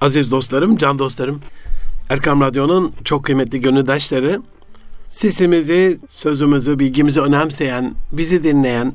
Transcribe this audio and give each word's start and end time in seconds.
Aziz 0.00 0.30
dostlarım, 0.30 0.76
can 0.76 0.98
dostlarım, 0.98 1.40
Erkam 2.10 2.40
Radyo'nun 2.40 2.92
çok 3.04 3.24
kıymetli 3.24 3.60
gönüldaşları, 3.60 4.42
sesimizi, 5.08 5.98
sözümüzü, 6.08 6.78
bilgimizi 6.78 7.20
önemseyen, 7.20 7.94
bizi 8.12 8.44
dinleyen, 8.44 8.92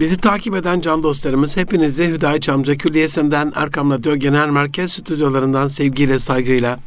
bizi 0.00 0.16
takip 0.16 0.54
eden 0.54 0.80
can 0.80 1.02
dostlarımız 1.02 1.56
hepinizi 1.56 2.08
Hüdayi 2.08 2.40
Çamca 2.40 2.74
Külliyesi'nden 2.74 3.52
Erkam 3.54 3.90
Radyo 3.90 4.16
Genel 4.16 4.48
Merkez 4.48 4.92
Stüdyolarından 4.92 5.68
sevgiyle, 5.68 6.18
saygıyla, 6.18 6.78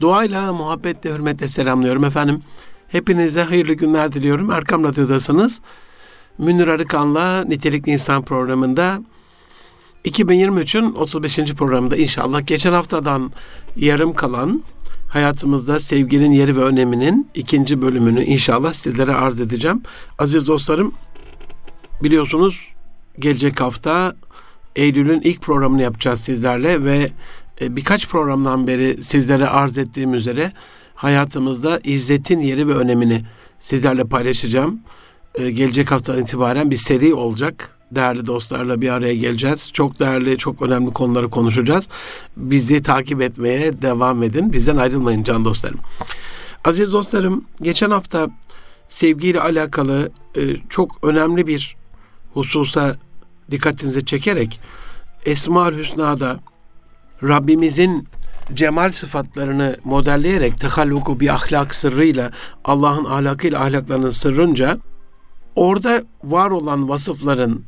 duayla, 0.00 0.52
muhabbetle, 0.52 1.10
hürmetle 1.14 1.48
selamlıyorum 1.48 2.04
efendim. 2.04 2.42
Hepinize 2.88 3.42
hayırlı 3.42 3.72
günler 3.72 4.12
diliyorum. 4.12 4.50
Erkam 4.50 4.84
Radyo'dasınız. 4.84 5.60
Münir 6.38 6.68
Arıkan'la 6.68 7.44
Nitelikli 7.44 7.92
İnsan 7.92 8.22
programında 8.22 9.00
2023'ün 10.04 10.94
35. 10.94 11.36
programında 11.36 11.96
inşallah 11.96 12.46
geçen 12.46 12.72
haftadan 12.72 13.32
yarım 13.76 14.14
kalan 14.14 14.62
hayatımızda 15.08 15.80
sevginin 15.80 16.30
yeri 16.30 16.56
ve 16.56 16.60
öneminin 16.60 17.28
ikinci 17.34 17.82
bölümünü 17.82 18.24
inşallah 18.24 18.72
sizlere 18.72 19.14
arz 19.14 19.40
edeceğim. 19.40 19.82
Aziz 20.18 20.46
dostlarım 20.46 20.94
biliyorsunuz 22.02 22.68
gelecek 23.18 23.60
hafta 23.60 24.16
Eylül'ün 24.76 25.20
ilk 25.20 25.42
programını 25.42 25.82
yapacağız 25.82 26.20
sizlerle 26.20 26.84
ve 26.84 27.10
e, 27.60 27.76
birkaç 27.76 28.08
programdan 28.08 28.66
beri 28.66 29.04
sizlere 29.04 29.48
arz 29.48 29.78
ettiğim 29.78 30.14
üzere 30.14 30.52
hayatımızda 30.94 31.80
izzetin 31.84 32.40
yeri 32.40 32.68
ve 32.68 32.74
önemini 32.74 33.24
sizlerle 33.60 34.04
paylaşacağım. 34.04 34.80
E, 35.34 35.50
gelecek 35.50 35.90
hafta 35.90 36.16
itibaren 36.16 36.70
bir 36.70 36.76
seri 36.76 37.14
olacak 37.14 37.73
değerli 37.92 38.26
dostlarla 38.26 38.80
bir 38.80 38.90
araya 38.90 39.14
geleceğiz. 39.14 39.70
Çok 39.72 40.00
değerli, 40.00 40.38
çok 40.38 40.62
önemli 40.62 40.92
konuları 40.92 41.30
konuşacağız. 41.30 41.88
Bizi 42.36 42.82
takip 42.82 43.22
etmeye 43.22 43.82
devam 43.82 44.22
edin. 44.22 44.52
Bizden 44.52 44.76
ayrılmayın 44.76 45.22
can 45.22 45.44
dostlarım. 45.44 45.78
Aziz 46.64 46.92
dostlarım, 46.92 47.44
geçen 47.62 47.90
hafta 47.90 48.28
sevgiyle 48.88 49.40
alakalı 49.40 50.10
e, 50.36 50.40
çok 50.68 51.04
önemli 51.04 51.46
bir 51.46 51.76
hususa 52.34 52.96
dikkatinizi 53.50 54.04
çekerek 54.04 54.60
Esma-ül 55.24 55.78
Hüsna'da 55.78 56.40
Rabbimizin 57.22 58.08
cemal 58.54 58.92
sıfatlarını 58.92 59.76
modelleyerek 59.84 60.60
tehalluku 60.60 61.20
bir 61.20 61.28
ahlak 61.28 61.74
sırrıyla 61.74 62.30
Allah'ın 62.64 63.04
ahlakıyla 63.04 63.60
ahlaklarının 63.60 64.10
sırrınca 64.10 64.78
orada 65.56 66.02
var 66.24 66.50
olan 66.50 66.88
vasıfların 66.88 67.62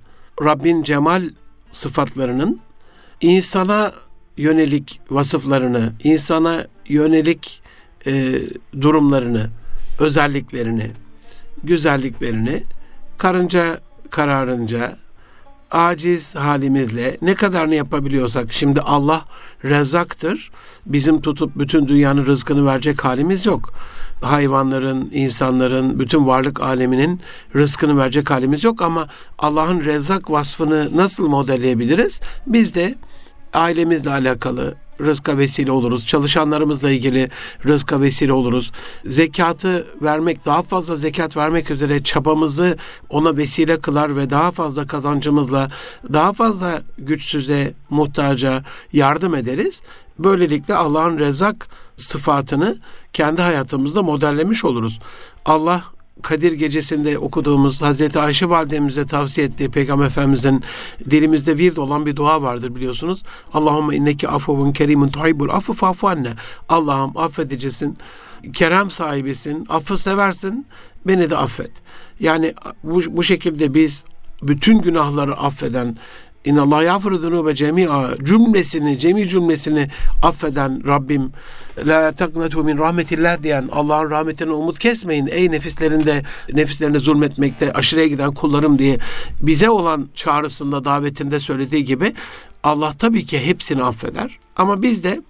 Rabbin 0.44 0.82
cemal 0.82 1.30
sıfatlarının 1.70 2.60
insana 3.20 3.92
yönelik 4.36 5.00
vasıflarını, 5.10 5.92
insana 6.04 6.66
yönelik 6.88 7.62
e, 8.06 8.40
durumlarını, 8.80 9.46
özelliklerini, 9.98 10.90
güzelliklerini 11.64 12.62
karınca 13.18 13.80
kararınca 14.10 14.96
aciz 15.70 16.34
halimizle 16.34 17.16
ne 17.22 17.34
kadarını 17.34 17.74
yapabiliyorsak 17.74 18.52
şimdi 18.52 18.80
Allah 18.80 19.24
rezaktır. 19.68 20.50
Bizim 20.86 21.20
tutup 21.20 21.58
bütün 21.58 21.88
dünyanın 21.88 22.26
rızkını 22.26 22.66
verecek 22.66 23.04
halimiz 23.04 23.46
yok. 23.46 23.72
Hayvanların, 24.22 25.10
insanların, 25.12 25.98
bütün 25.98 26.26
varlık 26.26 26.60
aleminin 26.60 27.20
rızkını 27.54 27.98
verecek 27.98 28.30
halimiz 28.30 28.64
yok 28.64 28.82
ama 28.82 29.08
Allah'ın 29.38 29.80
rezak 29.80 30.30
vasfını 30.30 30.96
nasıl 30.96 31.28
modelleyebiliriz? 31.28 32.20
Biz 32.46 32.74
de 32.74 32.94
ailemizle 33.52 34.10
alakalı, 34.10 34.74
rızka 35.00 35.38
vesile 35.38 35.72
oluruz. 35.72 36.06
Çalışanlarımızla 36.06 36.90
ilgili 36.90 37.30
rızka 37.66 38.00
vesile 38.00 38.32
oluruz. 38.32 38.72
Zekatı 39.04 39.86
vermek, 40.02 40.46
daha 40.46 40.62
fazla 40.62 40.96
zekat 40.96 41.36
vermek 41.36 41.70
üzere 41.70 42.02
çabamızı 42.02 42.76
ona 43.10 43.36
vesile 43.36 43.80
kılar 43.80 44.16
ve 44.16 44.30
daha 44.30 44.50
fazla 44.50 44.86
kazancımızla 44.86 45.70
daha 46.12 46.32
fazla 46.32 46.82
güçsüze, 46.98 47.74
muhtaca 47.90 48.64
yardım 48.92 49.34
ederiz. 49.34 49.80
Böylelikle 50.18 50.74
Allah'ın 50.74 51.18
rezak 51.18 51.68
sıfatını 51.96 52.76
kendi 53.12 53.42
hayatımızda 53.42 54.02
modellemiş 54.02 54.64
oluruz. 54.64 55.00
Allah 55.44 55.84
Kadir 56.22 56.52
gecesinde 56.52 57.18
okuduğumuz 57.18 57.82
Hazreti 57.82 58.20
Ayşe 58.20 58.48
validemize 58.48 59.06
tavsiye 59.06 59.46
ettiği 59.46 59.70
Peygamber 59.70 60.06
Efendimizin 60.06 60.64
dilimizde 61.10 61.58
vird 61.58 61.76
olan 61.76 62.06
bir 62.06 62.16
dua 62.16 62.42
vardır 62.42 62.74
biliyorsunuz. 62.74 63.22
Allahümme 63.52 63.96
inneki 63.96 64.28
afuvun 64.28 64.72
kerimun 64.72 65.08
tuhibbul 65.08 65.48
affu 65.48 65.72
fa'fu 65.72 66.08
anne. 66.08 66.32
Allah'ım 66.68 67.18
affedicisin, 67.18 67.98
kerem 68.52 68.90
sahibisin, 68.90 69.66
affı 69.68 69.98
seversin, 69.98 70.66
beni 71.06 71.30
de 71.30 71.36
affet. 71.36 71.70
Yani 72.20 72.54
bu, 72.84 73.00
bu 73.08 73.22
şekilde 73.22 73.74
biz 73.74 74.04
bütün 74.42 74.78
günahları 74.78 75.36
affeden, 75.36 75.96
İnna 76.46 76.62
Allah 76.62 76.82
yağfiru 76.82 77.46
ve 77.46 77.54
cemi'a. 77.54 78.10
Cümlesini, 78.22 78.98
cemi 78.98 79.28
cümlesini 79.28 79.88
affeden 80.22 80.86
Rabbim. 80.86 81.32
La 81.86 82.12
taknatu 82.12 82.64
min 82.64 82.78
rahmetillah 82.78 83.42
diyen 83.42 83.68
Allah'ın 83.72 84.10
rahmetine 84.10 84.52
umut 84.52 84.78
kesmeyin. 84.78 85.26
Ey 85.26 85.50
nefislerinde 85.50 86.22
nefislerine 86.52 86.98
zulmetmekte 86.98 87.72
aşırıya 87.72 88.06
giden 88.06 88.34
kullarım 88.34 88.78
diye 88.78 88.98
bize 89.40 89.70
olan 89.70 90.08
çağrısında 90.14 90.84
davetinde 90.84 91.40
söylediği 91.40 91.84
gibi 91.84 92.12
Allah 92.62 92.94
tabii 92.98 93.26
ki 93.26 93.46
hepsini 93.46 93.82
affeder. 93.82 94.38
Ama 94.56 94.82
biz 94.82 95.04
de 95.04 95.20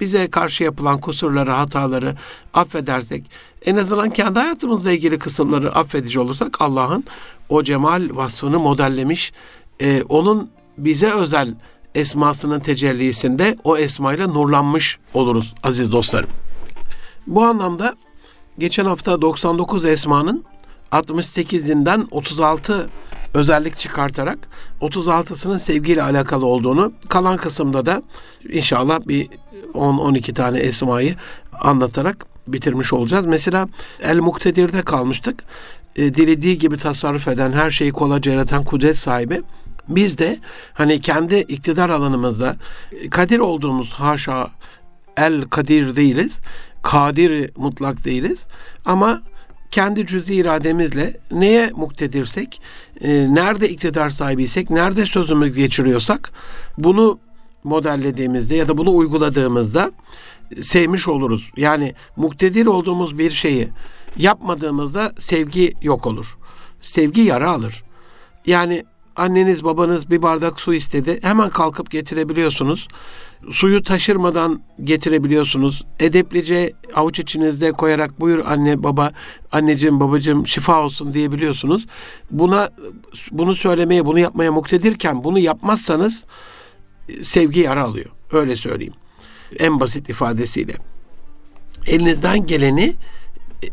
bize 0.00 0.30
karşı 0.30 0.64
yapılan 0.64 1.00
kusurları, 1.00 1.50
hataları 1.50 2.14
affedersek, 2.54 3.24
en 3.64 3.76
azından 3.76 4.10
kendi 4.10 4.38
hayatımızla 4.38 4.92
ilgili 4.92 5.18
kısımları 5.18 5.72
affedici 5.74 6.20
olursak 6.20 6.60
Allah'ın 6.60 7.04
o 7.48 7.62
cemal 7.62 8.08
vasfını 8.12 8.58
modellemiş, 8.58 9.32
e, 9.80 10.02
onun 10.02 10.53
bize 10.78 11.12
özel 11.12 11.54
esmasının 11.94 12.60
tecellisinde 12.60 13.56
o 13.64 13.76
esmayla 13.76 14.26
nurlanmış 14.26 14.98
oluruz 15.14 15.54
aziz 15.62 15.92
dostlarım. 15.92 16.30
Bu 17.26 17.44
anlamda 17.44 17.94
geçen 18.58 18.84
hafta 18.84 19.22
99 19.22 19.84
esmanın 19.84 20.44
68'inden 20.92 22.06
36 22.10 22.88
özellik 23.34 23.76
çıkartarak 23.76 24.38
36'sının 24.80 25.58
sevgiyle 25.58 26.02
alakalı 26.02 26.46
olduğunu 26.46 26.92
kalan 27.08 27.36
kısımda 27.36 27.86
da 27.86 28.02
inşallah 28.52 29.00
bir 29.08 29.28
10-12 29.74 30.34
tane 30.34 30.58
esmayı 30.58 31.14
anlatarak 31.60 32.26
bitirmiş 32.48 32.92
olacağız. 32.92 33.26
Mesela 33.26 33.68
El 34.02 34.18
Muktedir'de 34.18 34.82
kalmıştık. 34.82 35.42
E, 35.96 36.14
dilediği 36.14 36.58
gibi 36.58 36.76
tasarruf 36.76 37.28
eden, 37.28 37.52
her 37.52 37.70
şeyi 37.70 37.92
kolayca 37.92 38.32
yaratan 38.32 38.64
kudret 38.64 38.98
sahibi 38.98 39.42
biz 39.88 40.18
de 40.18 40.38
hani 40.72 41.00
kendi 41.00 41.36
iktidar 41.36 41.90
alanımızda 41.90 42.56
kadir 43.10 43.38
olduğumuz 43.38 43.92
haşa 43.92 44.50
el 45.16 45.42
kadir 45.42 45.96
değiliz. 45.96 46.38
Kadir 46.82 47.50
mutlak 47.56 48.04
değiliz. 48.04 48.46
Ama 48.84 49.22
kendi 49.70 50.06
cüzi 50.06 50.34
irademizle 50.34 51.16
neye 51.30 51.70
muktedirsek, 51.76 52.60
e, 53.00 53.34
nerede 53.34 53.68
iktidar 53.68 54.10
sahibiysek, 54.10 54.70
nerede 54.70 55.06
sözümüzü 55.06 55.54
geçiriyorsak 55.54 56.32
bunu 56.78 57.18
modellediğimizde 57.64 58.54
ya 58.54 58.68
da 58.68 58.78
bunu 58.78 58.96
uyguladığımızda 58.96 59.92
sevmiş 60.62 61.08
oluruz. 61.08 61.50
Yani 61.56 61.94
muktedir 62.16 62.66
olduğumuz 62.66 63.18
bir 63.18 63.30
şeyi 63.30 63.68
yapmadığımızda 64.16 65.12
sevgi 65.18 65.74
yok 65.82 66.06
olur. 66.06 66.38
Sevgi 66.80 67.20
yara 67.20 67.50
alır. 67.50 67.84
Yani 68.46 68.84
anneniz 69.16 69.64
babanız 69.64 70.10
bir 70.10 70.22
bardak 70.22 70.60
su 70.60 70.74
istedi. 70.74 71.18
Hemen 71.22 71.50
kalkıp 71.50 71.90
getirebiliyorsunuz. 71.90 72.88
Suyu 73.50 73.82
taşırmadan 73.82 74.62
getirebiliyorsunuz. 74.84 75.84
Edeplice 76.00 76.72
avuç 76.94 77.18
içinizde 77.18 77.72
koyarak 77.72 78.20
buyur 78.20 78.44
anne 78.46 78.82
baba, 78.82 79.12
anneciğim 79.52 80.00
babacığım 80.00 80.46
şifa 80.46 80.82
olsun 80.82 81.14
diyebiliyorsunuz. 81.14 81.86
Buna 82.30 82.70
bunu 83.30 83.54
söylemeye, 83.54 84.06
bunu 84.06 84.18
yapmaya 84.18 84.52
muktedirken 84.52 85.24
bunu 85.24 85.38
yapmazsanız 85.38 86.24
sevgi 87.22 87.60
yara 87.60 87.84
alıyor. 87.84 88.10
Öyle 88.32 88.56
söyleyeyim. 88.56 88.94
En 89.58 89.80
basit 89.80 90.08
ifadesiyle. 90.08 90.74
Elinizden 91.86 92.46
geleni 92.46 92.94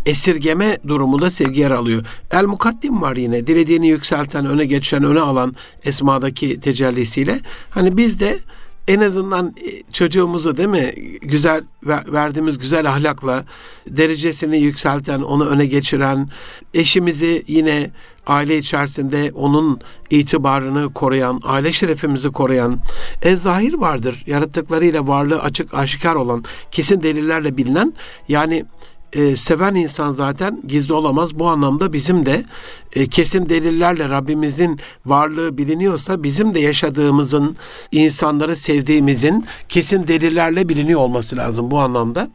esirgeme 0.05 0.77
durumunda 0.87 1.31
sevgi 1.31 1.59
yer 1.59 1.71
alıyor. 1.71 2.05
El 2.31 2.45
mukaddim 2.45 3.01
var 3.01 3.15
yine. 3.15 3.47
Dilediğini 3.47 3.87
yükselten, 3.87 4.45
öne 4.45 4.65
geçen, 4.65 5.03
öne 5.03 5.19
alan 5.19 5.55
esmadaki 5.83 6.59
tecellisiyle. 6.59 7.39
Hani 7.69 7.97
biz 7.97 8.19
de 8.19 8.39
en 8.87 9.01
azından 9.01 9.47
e, 9.47 9.93
çocuğumuzu 9.93 10.57
değil 10.57 10.69
mi 10.69 10.91
güzel 11.21 11.63
verdiğimiz 11.83 12.57
güzel 12.57 12.89
ahlakla 12.89 13.43
derecesini 13.87 14.57
yükselten, 14.57 15.21
onu 15.21 15.45
öne 15.45 15.65
geçiren, 15.65 16.29
eşimizi 16.73 17.43
yine 17.47 17.91
aile 18.27 18.57
içerisinde 18.57 19.31
onun 19.35 19.79
itibarını 20.09 20.93
koruyan, 20.93 21.41
aile 21.43 21.71
şerefimizi 21.71 22.29
koruyan, 22.29 22.79
en 23.21 23.35
zahir 23.35 23.73
vardır. 23.73 24.23
Yarattıklarıyla 24.27 25.07
varlığı 25.07 25.41
açık 25.41 25.73
aşikar 25.73 26.15
olan, 26.15 26.43
kesin 26.71 27.03
delillerle 27.03 27.57
bilinen 27.57 27.93
yani 28.27 28.65
e, 29.13 29.35
seven 29.35 29.75
insan 29.75 30.13
zaten 30.13 30.61
gizli 30.67 30.93
olamaz. 30.93 31.39
Bu 31.39 31.47
anlamda 31.47 31.93
bizim 31.93 32.25
de 32.25 32.45
e, 32.93 33.07
kesin 33.07 33.49
delillerle 33.49 34.09
Rabbimizin 34.09 34.79
varlığı 35.05 35.57
biliniyorsa 35.57 36.23
bizim 36.23 36.53
de 36.53 36.59
yaşadığımızın, 36.59 37.57
insanları 37.91 38.55
sevdiğimizin 38.55 39.45
kesin 39.69 40.07
delillerle 40.07 40.69
biliniyor 40.69 40.99
olması 40.99 41.37
lazım 41.37 41.71
bu 41.71 41.79
anlamda. 41.79 42.29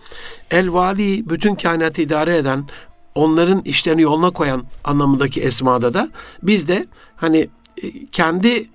El 0.50 0.72
Vali 0.72 1.30
bütün 1.30 1.54
kainatı 1.54 2.02
idare 2.02 2.36
eden, 2.36 2.64
onların 3.14 3.62
işlerini 3.64 4.02
yoluna 4.02 4.30
koyan 4.30 4.64
anlamındaki 4.84 5.40
esmada 5.40 5.94
da 5.94 6.08
biz 6.42 6.68
de 6.68 6.86
hani 7.16 7.48
e, 7.82 8.06
kendi 8.12 8.68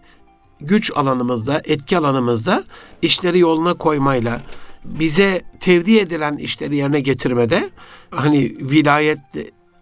güç 0.62 0.92
alanımızda, 0.96 1.62
etki 1.66 1.98
alanımızda 1.98 2.64
işleri 3.02 3.40
yoluna 3.40 3.74
koymayla, 3.74 4.42
bize 4.86 5.42
tevdi 5.60 5.98
edilen 5.98 6.38
işleri 6.38 6.76
yerine 6.76 7.00
getirmede 7.00 7.70
hani 8.12 8.56
vilayet 8.60 9.20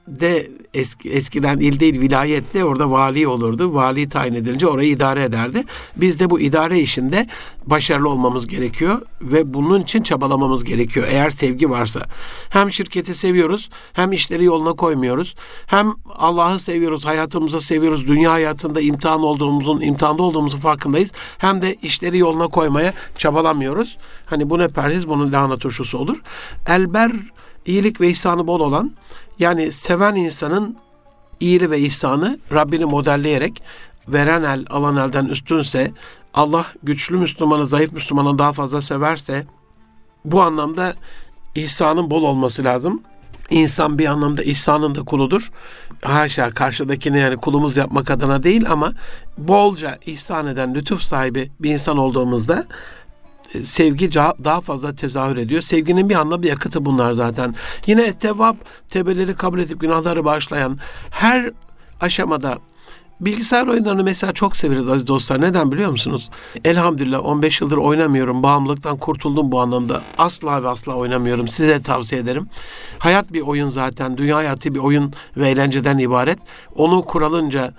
de 0.10 0.48
eski, 0.74 1.10
eskiden 1.10 1.60
il 1.60 1.80
değil 1.80 2.02
vilayette 2.02 2.66
orada 2.66 2.92
vali 2.92 3.28
olurdu. 3.28 3.74
Vali 3.74 4.10
tayin 4.10 4.34
edilince 4.34 4.68
orayı 4.68 4.90
idare 4.90 5.24
ederdi. 5.24 5.64
Biz 5.96 6.20
de 6.20 6.30
bu 6.30 6.40
idare 6.40 6.80
işinde 6.80 7.28
başarılı 7.66 8.10
olmamız 8.10 8.48
gerekiyor 8.48 9.02
ve 9.22 9.54
bunun 9.54 9.82
için 9.82 10.04
çabalamamız 10.04 10.64
gerekiyor 10.64 11.08
eğer 11.10 11.30
sevgi 11.30 11.70
varsa. 11.70 12.02
Hem 12.50 12.72
şirketi 12.72 13.16
seviyoruz 13.16 13.70
hem 13.94 14.12
işleri 14.12 14.44
yoluna 14.46 14.74
koymuyoruz. 14.74 15.36
Hem 15.66 15.94
Allah'ı 16.16 16.60
seviyoruz, 16.60 17.06
hayatımızı 17.06 17.62
seviyoruz. 17.62 18.08
Dünya 18.08 18.32
hayatında 18.32 18.82
imtihan 18.82 19.24
olduğumuzun, 19.24 19.82
imtihanda 19.82 20.24
olduğumuzu 20.24 20.58
farkındayız. 20.58 21.12
Hem 21.38 21.62
de 21.62 21.76
işleri 21.76 22.18
yoluna 22.18 22.48
koymaya 22.48 22.94
çabalamıyoruz. 23.18 23.98
Hani 24.30 24.50
bu 24.50 24.60
ne 24.60 24.68
perhiz 24.68 25.08
bunun 25.08 25.32
lahana 25.32 25.58
turşusu 25.58 25.98
olur. 25.98 26.22
Elber 26.68 27.12
iyilik 27.66 28.02
ve 28.02 28.10
ihsanı 28.10 28.48
bol 28.48 28.60
olan 28.60 28.92
yani 29.40 29.72
seven 29.72 30.16
insanın 30.16 30.78
iyili 31.40 31.72
ve 31.72 31.80
ihsanı 31.80 32.40
Rabbini 32.52 32.86
modelleyerek 32.86 33.64
veren 34.08 34.44
el 34.44 34.66
alan 34.70 34.98
elden 34.98 35.26
üstünse 35.26 35.92
Allah 36.34 36.66
güçlü 36.84 37.18
Müslümanı 37.18 37.68
zayıf 37.68 37.94
Müslümanı 37.94 38.40
daha 38.40 38.54
fazla 38.54 38.82
severse 38.82 39.46
bu 40.26 40.42
anlamda 40.42 40.94
ihsanın 41.56 42.12
bol 42.12 42.24
olması 42.24 42.64
lazım. 42.64 43.02
İnsan 43.50 44.00
bir 44.00 44.06
anlamda 44.06 44.44
ihsanın 44.44 44.96
da 44.96 45.04
kuludur. 45.04 45.52
Haşa 46.04 46.50
karşıdakini 46.50 47.20
yani 47.20 47.38
kulumuz 47.38 47.78
yapmak 47.78 48.12
adına 48.12 48.44
değil 48.44 48.72
ama 48.72 48.94
bolca 49.38 49.98
ihsan 50.06 50.48
eden 50.48 50.76
lütuf 50.76 51.02
sahibi 51.02 51.52
bir 51.60 51.74
insan 51.74 51.98
olduğumuzda 51.98 52.66
sevgi 53.64 54.14
daha 54.14 54.62
fazla 54.62 54.96
tezahür 54.96 55.38
ediyor. 55.38 55.62
Sevginin 55.62 56.10
bir 56.10 56.16
anlamda 56.16 56.44
bir 56.44 56.48
yakıtı 56.48 56.86
bunlar 56.86 57.14
zaten. 57.14 57.56
Yine 57.86 58.14
tevap, 58.14 58.58
tebeleri 58.88 59.34
kabul 59.34 59.60
edip 59.60 59.82
günahları 59.82 60.26
bağışlayan 60.26 60.80
her 61.10 61.52
aşamada 62.02 62.60
Bilgisayar 63.22 63.68
oyunlarını 63.68 64.04
mesela 64.04 64.34
çok 64.34 64.58
severiz 64.58 64.88
aziz 64.88 65.08
dostlar. 65.08 65.42
Neden 65.42 65.72
biliyor 65.72 65.92
musunuz? 65.92 66.30
Elhamdülillah 66.66 67.26
15 67.26 67.62
yıldır 67.62 67.78
oynamıyorum. 67.78 68.44
Bağımlılıktan 68.44 68.98
kurtuldum 68.98 69.52
bu 69.52 69.62
anlamda. 69.62 70.02
Asla 70.18 70.64
ve 70.64 70.68
asla 70.68 70.94
oynamıyorum. 70.94 71.48
Size 71.48 71.82
tavsiye 71.82 72.22
ederim. 72.22 72.50
Hayat 73.00 73.34
bir 73.34 73.42
oyun 73.42 73.70
zaten. 73.70 74.18
Dünya 74.18 74.38
hayatı 74.38 74.76
bir 74.76 74.80
oyun 74.80 75.14
ve 75.38 75.50
eğlenceden 75.50 75.98
ibaret. 75.98 76.40
Onu 76.76 77.02
kuralınca 77.02 77.74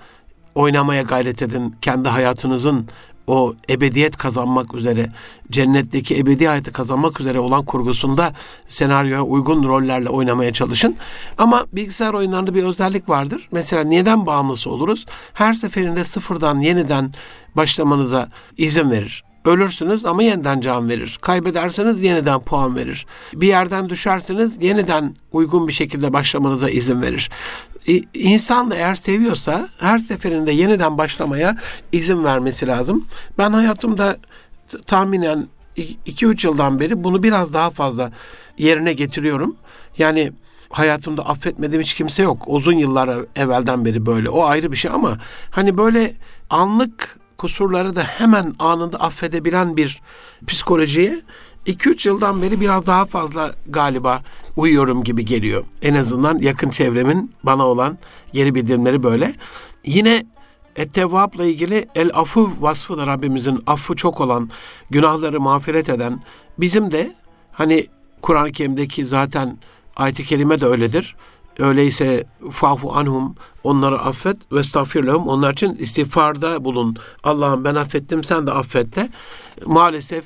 oynamaya 0.55 1.01
gayret 1.01 1.41
edin. 1.41 1.75
Kendi 1.81 2.09
hayatınızın 2.09 2.87
o 3.27 3.53
ebediyet 3.69 4.17
kazanmak 4.17 4.75
üzere, 4.75 5.07
cennetteki 5.51 6.17
ebedi 6.17 6.47
hayatı 6.47 6.71
kazanmak 6.71 7.19
üzere 7.19 7.39
olan 7.39 7.65
kurgusunda 7.65 8.33
senaryoya 8.67 9.23
uygun 9.23 9.63
rollerle 9.63 10.09
oynamaya 10.09 10.53
çalışın. 10.53 10.95
Ama 11.37 11.65
bilgisayar 11.73 12.13
oyunlarında 12.13 12.55
bir 12.55 12.63
özellik 12.63 13.09
vardır. 13.09 13.47
Mesela 13.51 13.83
neden 13.83 14.25
bağımlısı 14.25 14.69
oluruz? 14.69 15.05
Her 15.33 15.53
seferinde 15.53 16.03
sıfırdan 16.03 16.59
yeniden 16.59 17.13
başlamanıza 17.55 18.29
izin 18.57 18.91
verir. 18.91 19.23
Ölürsünüz 19.45 20.05
ama 20.05 20.23
yeniden 20.23 20.61
can 20.61 20.89
verir. 20.89 21.19
Kaybederseniz 21.21 22.03
yeniden 22.03 22.39
puan 22.39 22.75
verir. 22.75 23.05
Bir 23.33 23.47
yerden 23.47 23.89
düşerseniz 23.89 24.63
yeniden 24.63 25.15
uygun 25.31 25.67
bir 25.67 25.73
şekilde 25.73 26.13
başlamanıza 26.13 26.69
izin 26.69 27.01
verir. 27.01 27.29
İnsan 28.13 28.71
da 28.71 28.75
eğer 28.75 28.95
seviyorsa 28.95 29.69
her 29.79 29.99
seferinde 29.99 30.51
yeniden 30.51 30.97
başlamaya 30.97 31.55
izin 31.91 32.23
vermesi 32.23 32.67
lazım. 32.67 33.07
Ben 33.37 33.53
hayatımda 33.53 34.17
tahminen 34.85 35.47
2-3 35.77 36.47
yıldan 36.47 36.79
beri 36.79 37.03
bunu 37.03 37.23
biraz 37.23 37.53
daha 37.53 37.69
fazla 37.69 38.11
yerine 38.57 38.93
getiriyorum. 38.93 39.55
Yani 39.97 40.31
hayatımda 40.69 41.25
affetmediğim 41.25 41.81
hiç 41.81 41.93
kimse 41.93 42.23
yok. 42.23 42.43
Uzun 42.47 42.73
yıllar 42.73 43.25
evvelden 43.35 43.85
beri 43.85 44.05
böyle. 44.05 44.29
O 44.29 44.45
ayrı 44.45 44.71
bir 44.71 44.77
şey 44.77 44.91
ama 44.91 45.17
hani 45.51 45.77
böyle 45.77 46.13
anlık 46.49 47.20
kusurları 47.41 47.95
da 47.95 48.03
hemen 48.03 48.55
anında 48.59 48.97
affedebilen 48.99 49.77
bir 49.77 50.01
psikolojiye 50.47 51.21
2-3 51.67 52.07
yıldan 52.07 52.41
beri 52.41 52.61
biraz 52.61 52.87
daha 52.87 53.05
fazla 53.05 53.51
galiba 53.67 54.21
uyuyorum 54.55 55.03
gibi 55.03 55.25
geliyor. 55.25 55.63
En 55.81 55.95
azından 55.95 56.37
yakın 56.37 56.69
çevremin 56.69 57.33
bana 57.43 57.67
olan 57.67 57.97
geri 58.33 58.55
bildirimleri 58.55 59.03
böyle. 59.03 59.33
Yine 59.85 60.25
Ettevvab'la 60.75 61.45
ilgili 61.45 61.85
el 61.95 62.11
afu 62.13 62.51
vasfı 62.59 62.97
da 62.97 63.07
Rabbimizin 63.07 63.63
affı 63.67 63.95
çok 63.95 64.21
olan, 64.21 64.49
günahları 64.89 65.41
mağfiret 65.41 65.89
eden, 65.89 66.23
bizim 66.59 66.91
de 66.91 67.15
hani 67.51 67.87
Kur'an-ı 68.21 68.51
Kerim'deki 68.51 69.05
zaten 69.05 69.57
ayet-i 69.95 70.23
kerime 70.23 70.61
de 70.61 70.65
öyledir. 70.65 71.15
Öyleyse 71.61 72.23
fafu 72.51 72.93
anhum 72.93 73.35
onları 73.63 73.99
affet 73.99 74.37
ve 74.51 74.59
estağfirlehum 74.59 75.27
onlar 75.27 75.53
için 75.53 75.75
istiğfarda 75.75 76.65
bulun. 76.65 76.95
Allah'ım 77.23 77.63
ben 77.63 77.75
affettim 77.75 78.23
sen 78.23 78.47
de 78.47 78.51
affet 78.51 78.95
de. 78.95 79.09
Maalesef 79.65 80.25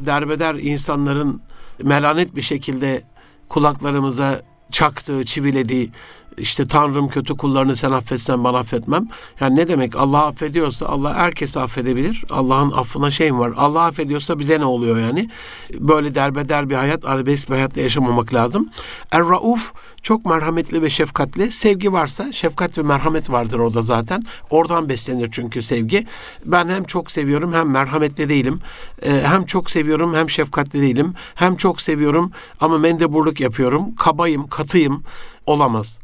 derbeder 0.00 0.54
insanların 0.54 1.42
melanet 1.82 2.36
bir 2.36 2.42
şekilde 2.42 3.02
kulaklarımıza 3.48 4.42
çaktığı, 4.72 5.24
çivilediği 5.24 5.90
işte 6.38 6.66
Tanrım 6.66 7.08
kötü 7.08 7.36
kullarını 7.36 7.76
sen 7.76 7.90
affetsen 7.90 8.44
ben 8.44 8.54
affetmem. 8.54 9.08
Yani 9.40 9.56
ne 9.56 9.68
demek 9.68 9.96
Allah 9.96 10.26
affediyorsa 10.26 10.86
Allah 10.86 11.14
herkesi 11.14 11.60
affedebilir. 11.60 12.24
Allah'ın 12.30 12.70
affına 12.70 13.10
şey 13.10 13.32
mi 13.32 13.38
var? 13.38 13.52
Allah 13.56 13.82
affediyorsa 13.82 14.38
bize 14.38 14.60
ne 14.60 14.64
oluyor 14.64 14.98
yani? 14.98 15.28
Böyle 15.74 16.14
derbeder 16.14 16.70
bir 16.70 16.74
hayat, 16.74 17.04
arabesk 17.04 17.48
bir 17.48 17.54
hayatla 17.54 17.80
yaşamamak 17.80 18.34
lazım. 18.34 18.68
Er-Rauf 19.10 19.72
çok 20.02 20.26
merhametli 20.26 20.82
ve 20.82 20.90
şefkatli. 20.90 21.52
Sevgi 21.52 21.92
varsa 21.92 22.32
şefkat 22.32 22.78
ve 22.78 22.82
merhamet 22.82 23.30
vardır 23.30 23.58
orada 23.58 23.82
zaten. 23.82 24.22
Oradan 24.50 24.88
beslenir 24.88 25.28
çünkü 25.32 25.62
sevgi. 25.62 26.06
Ben 26.44 26.68
hem 26.68 26.84
çok 26.84 27.10
seviyorum 27.10 27.52
hem 27.52 27.70
merhametli 27.70 28.28
değilim. 28.28 28.60
Ee, 29.02 29.22
hem 29.24 29.46
çok 29.46 29.70
seviyorum 29.70 30.14
hem 30.14 30.30
şefkatli 30.30 30.82
değilim. 30.82 31.14
Hem 31.34 31.56
çok 31.56 31.80
seviyorum 31.80 32.32
ama 32.60 32.78
mendeburluk 32.78 33.40
yapıyorum. 33.40 33.94
Kabayım, 33.94 34.46
katıyım. 34.46 35.02
Olamaz. 35.46 35.98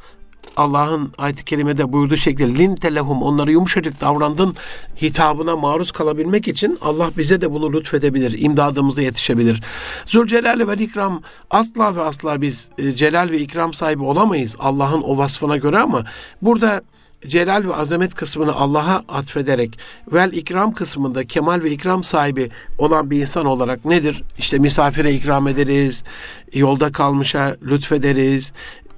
Allah'ın 0.56 1.12
ayet-i 1.18 1.44
kerimede 1.44 1.92
buyurduğu 1.92 2.16
şekilde 2.16 2.58
lin 2.58 2.74
telehum 2.74 3.22
onları 3.22 3.52
yumuşacık 3.52 4.00
davrandın 4.00 4.56
hitabına 5.02 5.56
maruz 5.56 5.92
kalabilmek 5.92 6.48
için 6.48 6.78
Allah 6.80 7.10
bize 7.16 7.40
de 7.40 7.52
bunu 7.52 7.72
lütfedebilir. 7.72 8.38
imdadımıza 8.38 9.02
yetişebilir. 9.02 9.62
Zülcelal 10.06 10.68
ve 10.68 10.82
ikram 10.82 11.22
asla 11.50 11.96
ve 11.96 12.02
asla 12.02 12.40
biz 12.40 12.68
e, 12.78 12.92
celal 12.92 13.30
ve 13.30 13.38
ikram 13.38 13.72
sahibi 13.72 14.02
olamayız 14.02 14.56
Allah'ın 14.58 15.02
o 15.02 15.18
vasfına 15.18 15.56
göre 15.56 15.78
ama 15.78 16.04
burada 16.42 16.82
celal 17.26 17.64
ve 17.64 17.74
azamet 17.74 18.14
kısmını 18.14 18.52
Allah'a 18.52 19.04
atfederek 19.08 19.78
vel 20.12 20.32
ikram 20.32 20.72
kısmında 20.72 21.24
kemal 21.24 21.62
ve 21.62 21.70
ikram 21.70 22.04
sahibi 22.04 22.50
olan 22.78 23.10
bir 23.10 23.20
insan 23.20 23.46
olarak 23.46 23.84
nedir? 23.84 24.22
İşte 24.38 24.58
misafire 24.58 25.12
ikram 25.12 25.48
ederiz, 25.48 26.04
yolda 26.52 26.92
kalmışa 26.92 27.56
lütfederiz, 27.62 28.52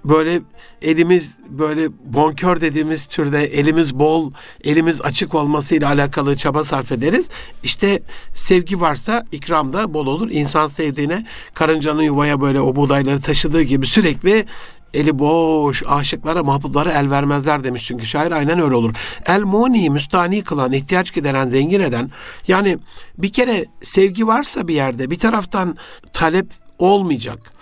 böyle 0.04 0.42
elimiz 0.82 1.38
böyle 1.49 1.88
bonkör 2.04 2.61
dediğimiz 2.61 3.06
türde 3.06 3.44
elimiz 3.44 3.94
bol, 3.94 4.32
elimiz 4.64 5.00
açık 5.00 5.34
olmasıyla 5.34 5.88
alakalı 5.88 6.37
çaba 6.37 6.64
sarf 6.64 6.92
ederiz. 6.92 7.26
İşte 7.62 8.02
sevgi 8.34 8.80
varsa 8.80 9.25
ikram 9.32 9.73
da 9.73 9.94
bol 9.94 10.06
olur. 10.06 10.30
İnsan 10.30 10.68
sevdiğine 10.68 11.26
karıncanın 11.54 12.02
yuvaya 12.02 12.40
böyle 12.40 12.61
o 12.61 12.76
buğdayları 12.76 13.20
taşıdığı 13.20 13.62
gibi 13.62 13.87
sürekli 13.87 14.46
eli 14.94 15.18
boş 15.18 15.82
aşıklara 15.87 16.42
mahbublara 16.42 16.92
el 16.92 17.11
vermezler 17.11 17.64
demiş 17.64 17.87
çünkü 17.87 18.06
şair 18.06 18.30
aynen 18.30 18.61
öyle 18.61 18.75
olur. 18.75 18.94
El 19.26 19.42
muni 19.42 19.90
müstani 19.90 20.44
kılan, 20.44 20.73
ihtiyaç 20.73 21.14
gideren, 21.14 21.49
zengin 21.49 21.80
eden 21.80 22.11
yani 22.49 22.78
bir 23.18 23.32
kere 23.32 23.64
sevgi 23.82 24.26
varsa 24.26 24.68
bir 24.68 24.75
yerde 24.75 25.11
bir 25.11 25.18
taraftan 25.18 25.76
talep 26.12 26.46
olmayacak 26.78 27.53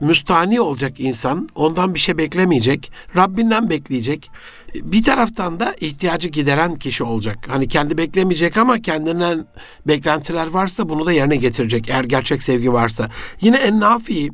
müstani 0.00 0.60
olacak 0.60 1.00
insan. 1.00 1.48
Ondan 1.54 1.94
bir 1.94 1.98
şey 1.98 2.18
beklemeyecek. 2.18 2.92
Rabbinden 3.16 3.70
bekleyecek. 3.70 4.30
Bir 4.74 5.02
taraftan 5.02 5.60
da 5.60 5.74
ihtiyacı 5.80 6.28
gideren 6.28 6.76
kişi 6.76 7.04
olacak. 7.04 7.38
Hani 7.48 7.68
kendi 7.68 7.98
beklemeyecek 7.98 8.56
ama 8.56 8.82
kendinden 8.82 9.46
beklentiler 9.86 10.46
varsa 10.46 10.88
bunu 10.88 11.06
da 11.06 11.12
yerine 11.12 11.36
getirecek. 11.36 11.88
Eğer 11.88 12.04
gerçek 12.04 12.42
sevgi 12.42 12.72
varsa. 12.72 13.10
Yine 13.40 13.56
en 13.56 13.80
nafi 13.80 14.30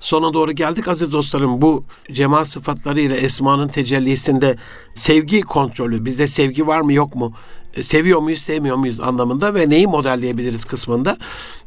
sona 0.00 0.32
doğru 0.34 0.52
geldik 0.52 0.88
aziz 0.88 1.12
dostlarım. 1.12 1.62
Bu 1.62 1.84
cemal 2.12 2.44
sıfatlarıyla 2.44 3.16
esmanın 3.16 3.68
tecellisinde 3.68 4.56
sevgi 4.94 5.40
kontrolü, 5.40 6.04
bizde 6.04 6.28
sevgi 6.28 6.66
var 6.66 6.80
mı 6.80 6.92
yok 6.92 7.14
mu? 7.14 7.34
Seviyor 7.82 8.20
muyuz, 8.20 8.40
sevmiyor 8.40 8.76
muyuz 8.76 9.00
anlamında 9.00 9.54
ve 9.54 9.70
neyi 9.70 9.86
modelleyebiliriz 9.86 10.64
kısmında. 10.64 11.16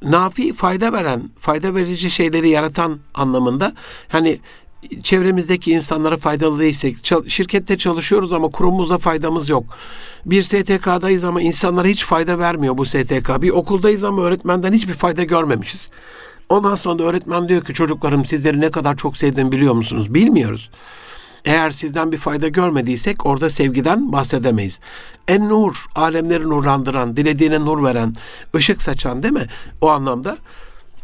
Nafi 0.01 0.53
fayda 0.53 0.93
veren, 0.93 1.29
fayda 1.39 1.75
verici 1.75 2.11
şeyleri 2.11 2.49
yaratan 2.49 2.99
anlamında. 3.13 3.73
Hani 4.07 4.39
çevremizdeki 5.03 5.71
insanlara 5.71 6.17
faydalı 6.17 6.59
değilsek, 6.59 6.97
şirkette 7.27 7.77
çalışıyoruz 7.77 8.33
ama 8.33 8.47
kurumumuza 8.47 8.97
faydamız 8.97 9.49
yok. 9.49 9.63
Bir 10.25 10.43
STK'dayız 10.43 11.23
ama 11.23 11.41
insanlara 11.41 11.87
hiç 11.87 12.05
fayda 12.05 12.39
vermiyor 12.39 12.77
bu 12.77 12.85
STK. 12.85 13.41
Bir 13.41 13.49
okuldayız 13.49 14.03
ama 14.03 14.21
öğretmenden 14.21 14.73
hiçbir 14.73 14.93
fayda 14.93 15.23
görmemişiz. 15.23 15.89
Ondan 16.49 16.75
sonra 16.75 17.03
öğretmen 17.03 17.49
diyor 17.49 17.63
ki 17.65 17.73
çocuklarım 17.73 18.25
sizleri 18.25 18.61
ne 18.61 18.71
kadar 18.71 18.97
çok 18.97 19.17
sevdiğimi 19.17 19.51
biliyor 19.51 19.73
musunuz? 19.73 20.13
Bilmiyoruz. 20.13 20.69
Eğer 21.45 21.71
sizden 21.71 22.11
bir 22.11 22.17
fayda 22.17 22.47
görmediysek 22.47 23.25
orada 23.25 23.49
sevgiden 23.49 24.11
bahsedemeyiz. 24.11 24.79
En 25.27 25.49
nur, 25.49 25.85
alemleri 25.95 26.49
nurlandıran, 26.49 27.15
dilediğine 27.15 27.59
nur 27.59 27.83
veren, 27.83 28.13
ışık 28.55 28.83
saçan 28.83 29.23
değil 29.23 29.33
mi? 29.33 29.47
O 29.81 29.89
anlamda 29.89 30.37